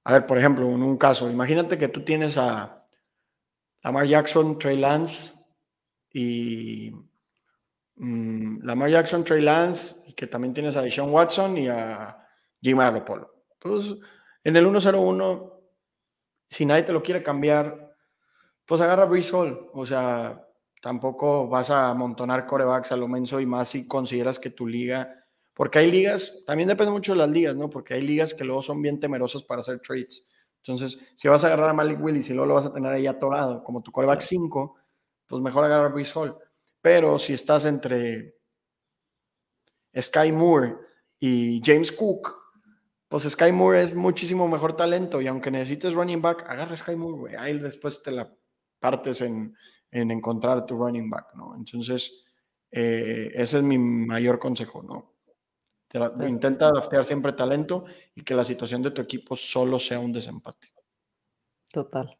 [0.03, 2.85] a ver, por ejemplo, en un caso, imagínate que tú tienes a
[3.83, 5.33] Lamar Jackson, Trey Lance
[6.11, 6.91] y
[7.95, 12.17] mm, Lamar Jackson, Trey Lance, y que también tienes a Deshaun Watson y a
[12.61, 13.45] Jimmy Garoppolo.
[13.57, 13.95] Pues
[14.43, 15.53] en el 1-0-1,
[16.49, 17.95] si nadie te lo quiere cambiar,
[18.65, 19.69] pues agarra Breeze Hall.
[19.73, 20.49] O sea,
[20.81, 25.22] tampoco vas a amontonar corebacks a lo menso y más si consideras que tu liga
[25.53, 27.69] Porque hay ligas, también depende mucho de las ligas, ¿no?
[27.69, 30.27] Porque hay ligas que luego son bien temerosas para hacer trades.
[30.57, 33.05] Entonces, si vas a agarrar a Malik Willis y luego lo vas a tener ahí
[33.05, 34.75] atorado, como tu coreback 5,
[35.27, 36.35] pues mejor agarrar a Brees Hall.
[36.81, 38.35] Pero si estás entre
[39.99, 40.75] Sky Moore
[41.19, 42.35] y James Cook,
[43.07, 47.17] pues Sky Moore es muchísimo mejor talento y aunque necesites running back, agarra Sky Moore,
[47.17, 47.35] güey.
[47.35, 48.33] Ahí después te la
[48.79, 49.55] partes en,
[49.91, 51.55] en encontrar tu running back, ¿no?
[51.55, 52.25] Entonces,
[52.71, 55.12] eh, ese es mi mayor consejo, ¿no?
[56.27, 57.85] Intenta adaptar siempre talento
[58.15, 60.73] y que la situación de tu equipo solo sea un desempate.
[61.71, 62.17] Total.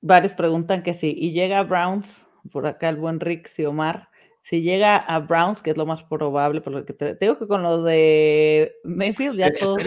[0.00, 1.14] Varios preguntan que sí.
[1.16, 4.08] Y llega Browns, por acá el buen Rick Omar
[4.44, 7.46] si llega a Browns, que es lo más probable, por lo que te, digo que
[7.46, 9.82] con lo de Mayfield ya eh, todos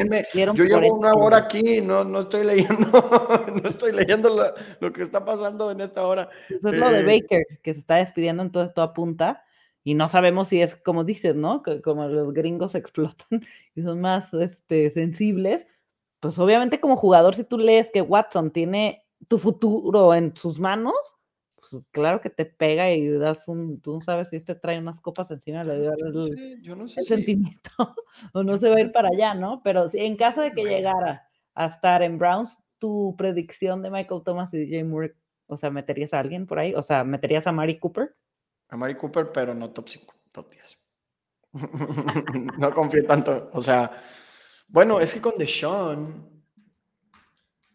[0.55, 2.89] Yo llevo una hora aquí, no, no estoy leyendo,
[3.63, 6.27] no estoy leyendo lo, que está pasando en esta hora.
[6.49, 9.45] Eso es lo de eh, Baker, que se está despidiendo, entonces todo apunta,
[9.87, 11.63] y no sabemos si es como dices, ¿no?
[11.81, 13.25] Como los gringos explotan
[13.73, 15.65] y son más este, sensibles,
[16.19, 20.93] pues obviamente como jugador, si tú lees que Watson tiene tu futuro en sus manos,
[21.55, 24.99] pues, claro que te pega y das un, tú no sabes si este trae unas
[24.99, 27.71] copas encima, le dio el, sentimiento
[28.33, 29.61] o no se va a ir para allá, ¿no?
[29.63, 34.53] Pero en caso de que llegara a estar en Browns, tu predicción de Michael Thomas
[34.53, 35.15] y DJ Moore,
[35.45, 36.75] o sea, ¿meterías a alguien por ahí?
[36.75, 38.13] O sea, ¿meterías a Mari Cooper?
[38.69, 40.77] A Mari Cooper, pero no top 5, top 10.
[42.57, 44.03] no confío tanto, o sea,
[44.67, 46.43] bueno, es que con Deshaun,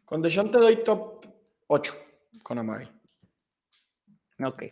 [0.04, 1.26] con Deshaun te doy top
[1.68, 1.94] 8
[2.42, 2.88] con Amari.
[4.44, 4.64] Ok,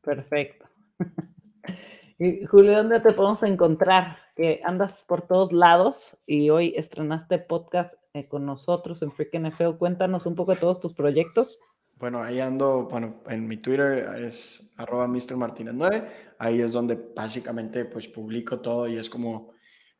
[0.00, 0.66] perfecto.
[2.18, 4.18] y Julio, ¿dónde te podemos encontrar?
[4.34, 9.76] Que andas por todos lados y hoy estrenaste podcast eh, con nosotros en Freak NFL.
[9.78, 11.58] Cuéntanos un poco de todos tus proyectos.
[12.04, 15.38] Bueno, ahí ando, bueno, en mi Twitter es arroba Mr.
[15.38, 16.34] Martínez 9.
[16.38, 19.54] Ahí es donde básicamente pues publico todo y es como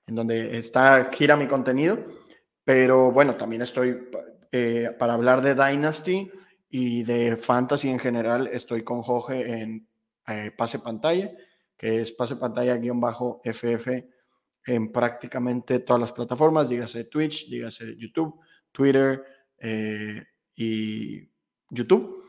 [0.07, 2.05] en donde está, gira mi contenido.
[2.63, 4.11] Pero bueno, también estoy
[4.53, 6.31] eh, para hablar de Dynasty
[6.69, 9.89] y de fantasy en general estoy con Jorge en
[10.29, 11.31] eh, pase pantalla,
[11.75, 13.89] que es pase pantalla guion bajo FF
[14.67, 18.41] en prácticamente todas las plataformas, dígase Twitch, dígase YouTube,
[18.73, 19.25] Twitter
[19.57, 20.23] eh,
[20.55, 21.33] y
[21.75, 22.25] YouTube.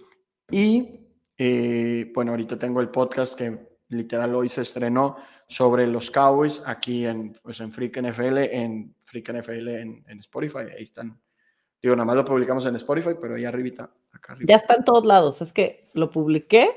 [0.50, 5.18] Y eh, bueno, ahorita tengo el podcast que literal hoy se estrenó
[5.48, 10.72] sobre los Cowboys aquí en, pues en Freak NFL, en Freak NFL en, en Spotify.
[10.76, 11.20] Ahí están.
[11.82, 13.92] Digo, nada más lo publicamos en Spotify, pero ahí arribita
[14.48, 15.42] ya está en todos lados.
[15.42, 16.70] Es que lo publiqué,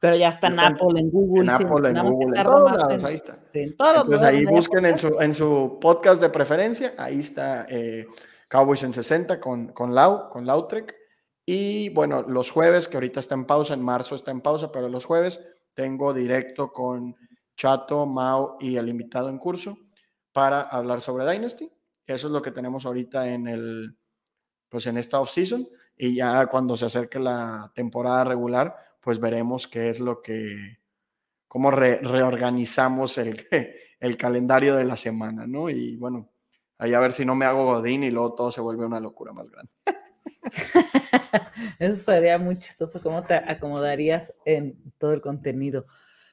[0.00, 1.42] pero ya está en Apple, en Google.
[1.42, 3.38] En Apple, en Google, en todos lados, ahí está.
[3.52, 8.06] Entonces ahí busquen en su, en su podcast de preferencia, ahí está eh,
[8.48, 10.94] Cowboys en 60 con, con Lau, con Lautrec.
[11.50, 14.86] Y bueno, los jueves, que ahorita está en pausa, en marzo está en pausa, pero
[14.90, 15.40] los jueves
[15.72, 17.16] tengo directo con
[17.56, 19.78] Chato, Mao y el invitado en curso
[20.30, 21.72] para hablar sobre Dynasty.
[22.06, 23.96] Eso es lo que tenemos ahorita en el,
[24.68, 29.88] pues en esta off-season y ya cuando se acerque la temporada regular, pues veremos qué
[29.88, 30.80] es lo que,
[31.46, 33.48] cómo reorganizamos el,
[34.00, 35.70] el calendario de la semana, ¿no?
[35.70, 36.28] Y bueno,
[36.76, 39.32] ahí a ver si no me hago godín y luego todo se vuelve una locura
[39.32, 39.72] más grande.
[41.78, 45.86] Eso sería muy chistoso, cómo te acomodarías en todo el contenido.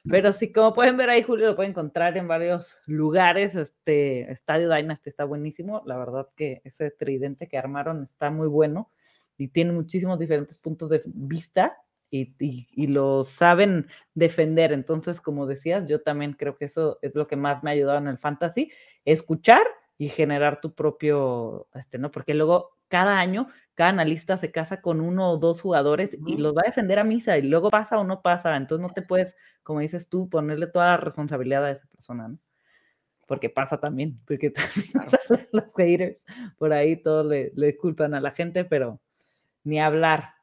[0.08, 3.56] Pero sí, como pueden ver ahí, Julio lo puede encontrar en varios lugares.
[3.56, 5.82] Este Estadio Dynasty está buenísimo.
[5.84, 8.92] La verdad que ese tridente que armaron está muy bueno
[9.36, 11.76] y tienen muchísimos diferentes puntos de vista
[12.08, 14.72] y, y, lo saben defender.
[14.72, 18.06] Entonces, como decías, yo también creo que eso es lo que más me ha en
[18.06, 18.70] el fantasy,
[19.04, 19.66] escuchar
[19.98, 22.10] y generar tu propio, este, ¿no?
[22.12, 26.56] Porque luego cada año, cada analista se casa con uno o dos jugadores y los
[26.56, 28.56] va a defender a misa y luego pasa o no pasa.
[28.56, 32.38] Entonces no te puedes, como dices tú, ponerle toda la responsabilidad a esa persona, ¿no?
[33.26, 36.24] Porque pasa también, porque también salen los haters
[36.58, 39.00] por ahí, todos le, le culpan a la gente, pero
[39.64, 40.34] ni hablar.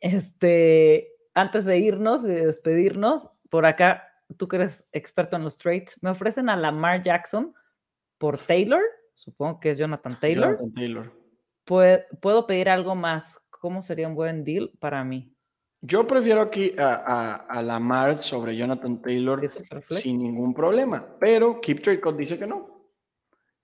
[0.00, 4.06] Este, antes de irnos, de despedirnos, por acá,
[4.36, 7.54] tú que eres experto en los trades, me ofrecen a Lamar Jackson
[8.18, 8.82] por Taylor,
[9.14, 10.56] supongo que es Jonathan Taylor.
[10.58, 11.19] Jonathan Taylor.
[11.64, 13.38] ¿Puedo pedir algo más?
[13.50, 15.34] ¿Cómo sería un buen deal para mí?
[15.82, 19.40] Yo prefiero aquí a, a, Lamar sobre Jonathan Taylor
[19.88, 22.90] sin ningún problema, pero Keep Code dice que no.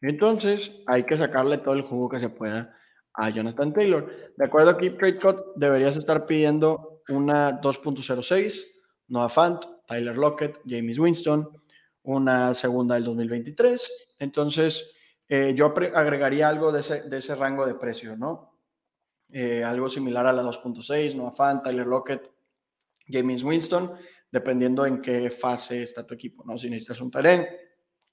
[0.01, 2.75] Entonces hay que sacarle todo el jugo que se pueda
[3.13, 4.11] a Jonathan Taylor.
[4.37, 8.63] De acuerdo a Keep Trade Cut, deberías estar pidiendo una 2.06,
[9.09, 11.49] Noah Fant, Tyler Lockett, James Winston,
[12.03, 14.15] una segunda del 2023.
[14.19, 14.96] Entonces,
[15.29, 18.59] eh, yo agregaría algo de ese, de ese, rango de precio, ¿no?
[19.33, 22.31] Eh, algo similar a la 2.6, Noah Fant, Tyler Lockett,
[23.09, 23.93] James Winston,
[24.31, 26.57] dependiendo en qué fase está tu equipo, ¿no?
[26.57, 27.47] Si necesitas un talent,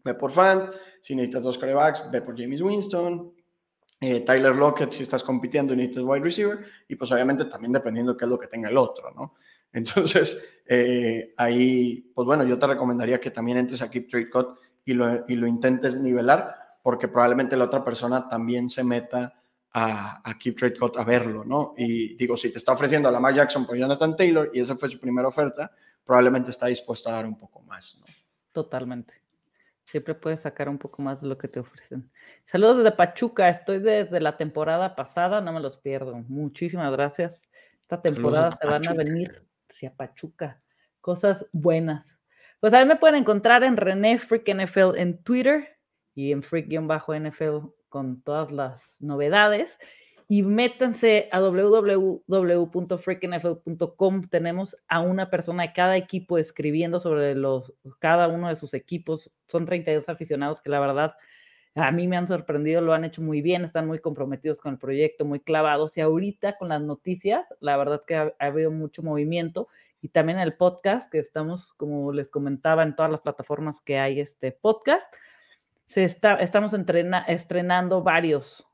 [0.03, 0.70] ve por Fant.
[1.01, 3.34] Si necesitas dos corebacks, ve por James Winston.
[3.99, 6.66] Eh, Tyler Lockett, si estás compitiendo y necesitas wide receiver.
[6.88, 9.36] Y pues obviamente también dependiendo qué es lo que tenga el otro, ¿no?
[9.74, 14.59] Entonces, eh, ahí, pues bueno, yo te recomendaría que también entres a Keep Trade Cut
[14.86, 20.30] y lo, y lo intentes nivelar, porque probablemente la otra persona también se meta a,
[20.30, 21.74] a, Keep Trade Cut a verlo, ¿no?
[21.76, 24.90] Y digo, si te está ofreciendo a Lamar Jackson por Jonathan Taylor y esa fue
[24.90, 25.72] su primera oferta,
[26.06, 28.06] probablemente está dispuesto a dar un poco más, ¿no?
[28.52, 29.16] Totalmente.
[29.84, 32.12] Siempre puedes sacar un poco más de lo que te ofrecen.
[32.46, 36.16] Saludos desde Pachuca, estoy desde la temporada pasada, no me los pierdo.
[36.28, 37.42] Muchísimas gracias.
[37.82, 40.62] Esta temporada se van a venir hacia Pachuca.
[41.02, 42.08] Cosas buenas.
[42.60, 45.78] Pues a mí me pueden encontrar en René Freak NFL en Twitter
[46.16, 49.80] y en Freak-NFL con todas las novedades.
[50.28, 54.30] Y métanse a www.freaknfl.com.
[54.30, 59.32] Tenemos a una persona de cada equipo escribiendo sobre los, cada uno de sus equipos.
[59.47, 61.16] Son 32 aficionados que la verdad
[61.76, 64.80] a mí me han sorprendido, lo han hecho muy bien, están muy comprometidos con el
[64.80, 65.97] proyecto, muy clavados.
[65.97, 69.68] Y ahorita con las noticias, la verdad que ha, habido mucho movimiento.
[69.99, 74.20] Y también el podcast, que estamos, como les comentaba, en todas las plataformas que hay
[74.20, 75.11] este podcast.
[75.86, 78.66] Se está, estamos estrenando varios,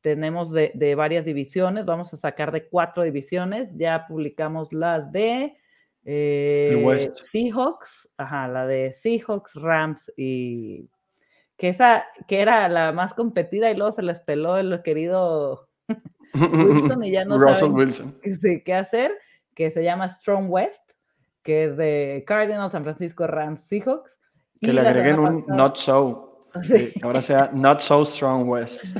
[0.00, 5.56] tenemos de, de, varias divisiones, vamos a sacar de cuatro divisiones, ya publicamos la de
[6.04, 10.90] eh, Seahawks, ajá, la de Seahawks, Rams y
[11.56, 15.68] que esa, que era la más competida y luego se les peló el querido
[16.34, 17.92] Wilson y ya no saben
[18.64, 19.12] Qué, hacer,
[19.54, 20.90] que se llama Strong West,
[21.42, 24.18] que es de Cardinals, San Francisco, Rams, Seahawks.
[24.60, 26.31] Que le agreguen un not so,
[27.02, 28.96] ahora sea not so strong West.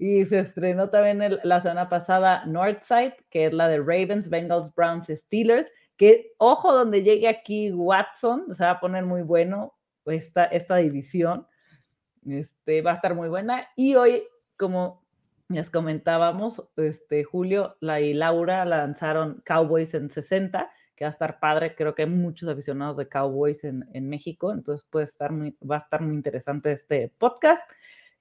[0.00, 5.08] Y se estrenó también la semana pasada Northside, que es la de Ravens, Bengals, Browns,
[5.08, 5.66] Steelers,
[5.98, 9.74] que ojo donde llegue aquí Watson, se va a poner muy bueno
[10.06, 11.46] esta, esta división.
[12.26, 13.68] Este, va a estar muy buena.
[13.76, 14.22] Y hoy,
[14.56, 15.04] como
[15.48, 20.70] les comentábamos, este, Julio la y Laura lanzaron Cowboys en 60,
[21.00, 21.74] que va a estar padre.
[21.74, 25.76] Creo que hay muchos aficionados de Cowboys en, en México, entonces puede estar muy, va
[25.76, 27.62] a estar muy interesante este podcast.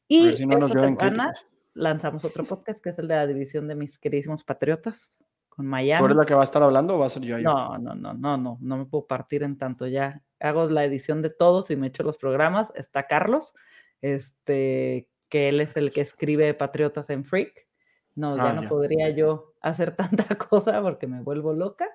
[0.08, 1.34] Y si no nos semana
[1.74, 6.00] lanzamos otro podcast que es el de la división de mis queridísimos patriotas con Miami.
[6.00, 7.38] ¿Por la que va a estar hablando o va a ser yo?
[7.40, 11.22] No, no, no, no, no, no me puedo partir en tanto ya hago la edición
[11.22, 12.70] de todos y me echo los programas.
[12.76, 13.54] Está Carlos,
[14.02, 17.68] este, que él es el que escribe Patriotas en Freak.
[18.16, 21.90] No, ya ah, no podría yo hacer tanta cosa porque me vuelvo loca.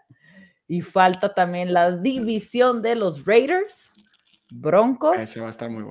[0.66, 3.92] Y falta también la división de los Raiders,
[4.50, 5.16] Broncos,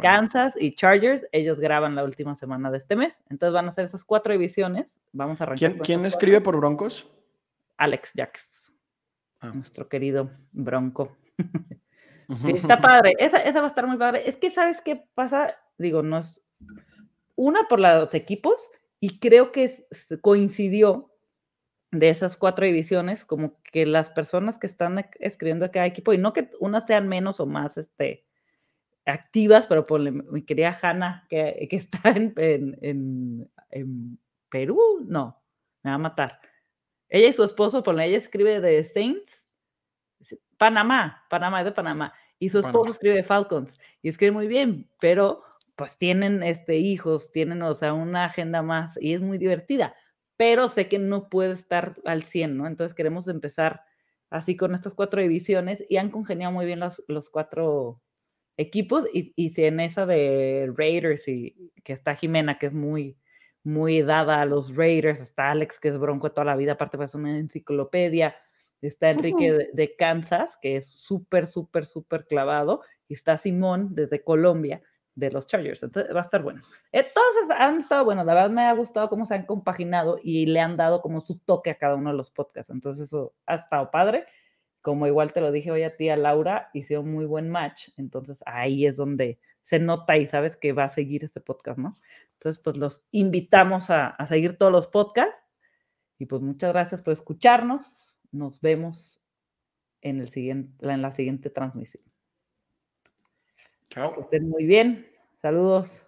[0.02, 1.26] Kansas y Chargers.
[1.32, 3.14] Ellos graban la última semana de este mes.
[3.30, 4.88] Entonces van a ser esas cuatro divisiones.
[5.12, 5.78] Vamos a arrancar.
[5.80, 7.08] ¿Quién, escribe por Broncos?
[7.78, 8.74] Alex Jacks,
[9.42, 9.52] ah.
[9.54, 11.16] nuestro querido Bronco.
[12.42, 13.14] Sí, está padre.
[13.20, 14.24] Esa, esa va a estar muy padre.
[14.26, 15.56] Es que, ¿sabes qué pasa?
[15.78, 16.40] Digo, no es.
[17.36, 18.56] Una por los equipos,
[19.04, 19.86] y creo que
[20.22, 21.13] coincidió
[21.94, 26.18] de esas cuatro divisiones, como que las personas que están escribiendo a cada equipo, y
[26.18, 28.26] no que unas sean menos o más este,
[29.06, 34.20] activas, pero por mi querida Hanna, que, que está en, en, en,
[34.50, 35.42] Perú, no,
[35.82, 36.40] me va a matar.
[37.10, 39.44] Ella y su esposo, por ella escribe de Saints
[40.64, 42.14] Panamá, Panamá es de Panamá.
[42.40, 45.44] Y su esposo escribe Falcons y escribe muy bien, pero
[45.76, 49.96] pues tienen este, hijos, tienen, o sea, una agenda más y es muy divertida,
[50.44, 52.68] pero sé que no puede estar al 100, ¿no?
[52.68, 53.86] Entonces queremos empezar
[54.30, 58.02] así con estas cuatro divisiones y han congeniado muy bien los, los cuatro
[58.58, 63.18] equipos y, y en esa de Raiders y que está Jimena, que es muy,
[63.64, 67.16] muy dada a los Raiders, está Alex, que es bronco toda la vida, aparte pues
[67.16, 68.36] una enciclopedia,
[68.82, 74.82] está Enrique de, Kansas, que es súper, súper, súper clavado, y está Simón desde Colombia,
[75.16, 75.84] de los Chargers.
[75.84, 76.62] Entonces va a estar bueno.
[76.92, 80.60] Entonces han estado bueno, la verdad me ha gustado cómo se han compaginado y le
[80.60, 82.72] han dado como su toque a cada uno de los podcasts.
[82.72, 84.26] Entonces eso ha estado padre.
[84.82, 87.90] Como igual te lo dije hoy a ti, a Laura, hicieron muy buen match.
[87.98, 92.00] Entonces ahí es donde se nota y sabes que va a seguir este podcast, ¿no?
[92.34, 95.48] Entonces, pues los invitamos a, a seguir todos los podcasts.
[96.20, 99.22] Y pues muchas gracias por escucharnos nos vemos
[100.02, 102.04] en, el siguiente, en la siguiente transmisión.
[103.94, 104.22] Chao.
[104.22, 105.06] estén muy bien.
[105.40, 106.04] Saludos.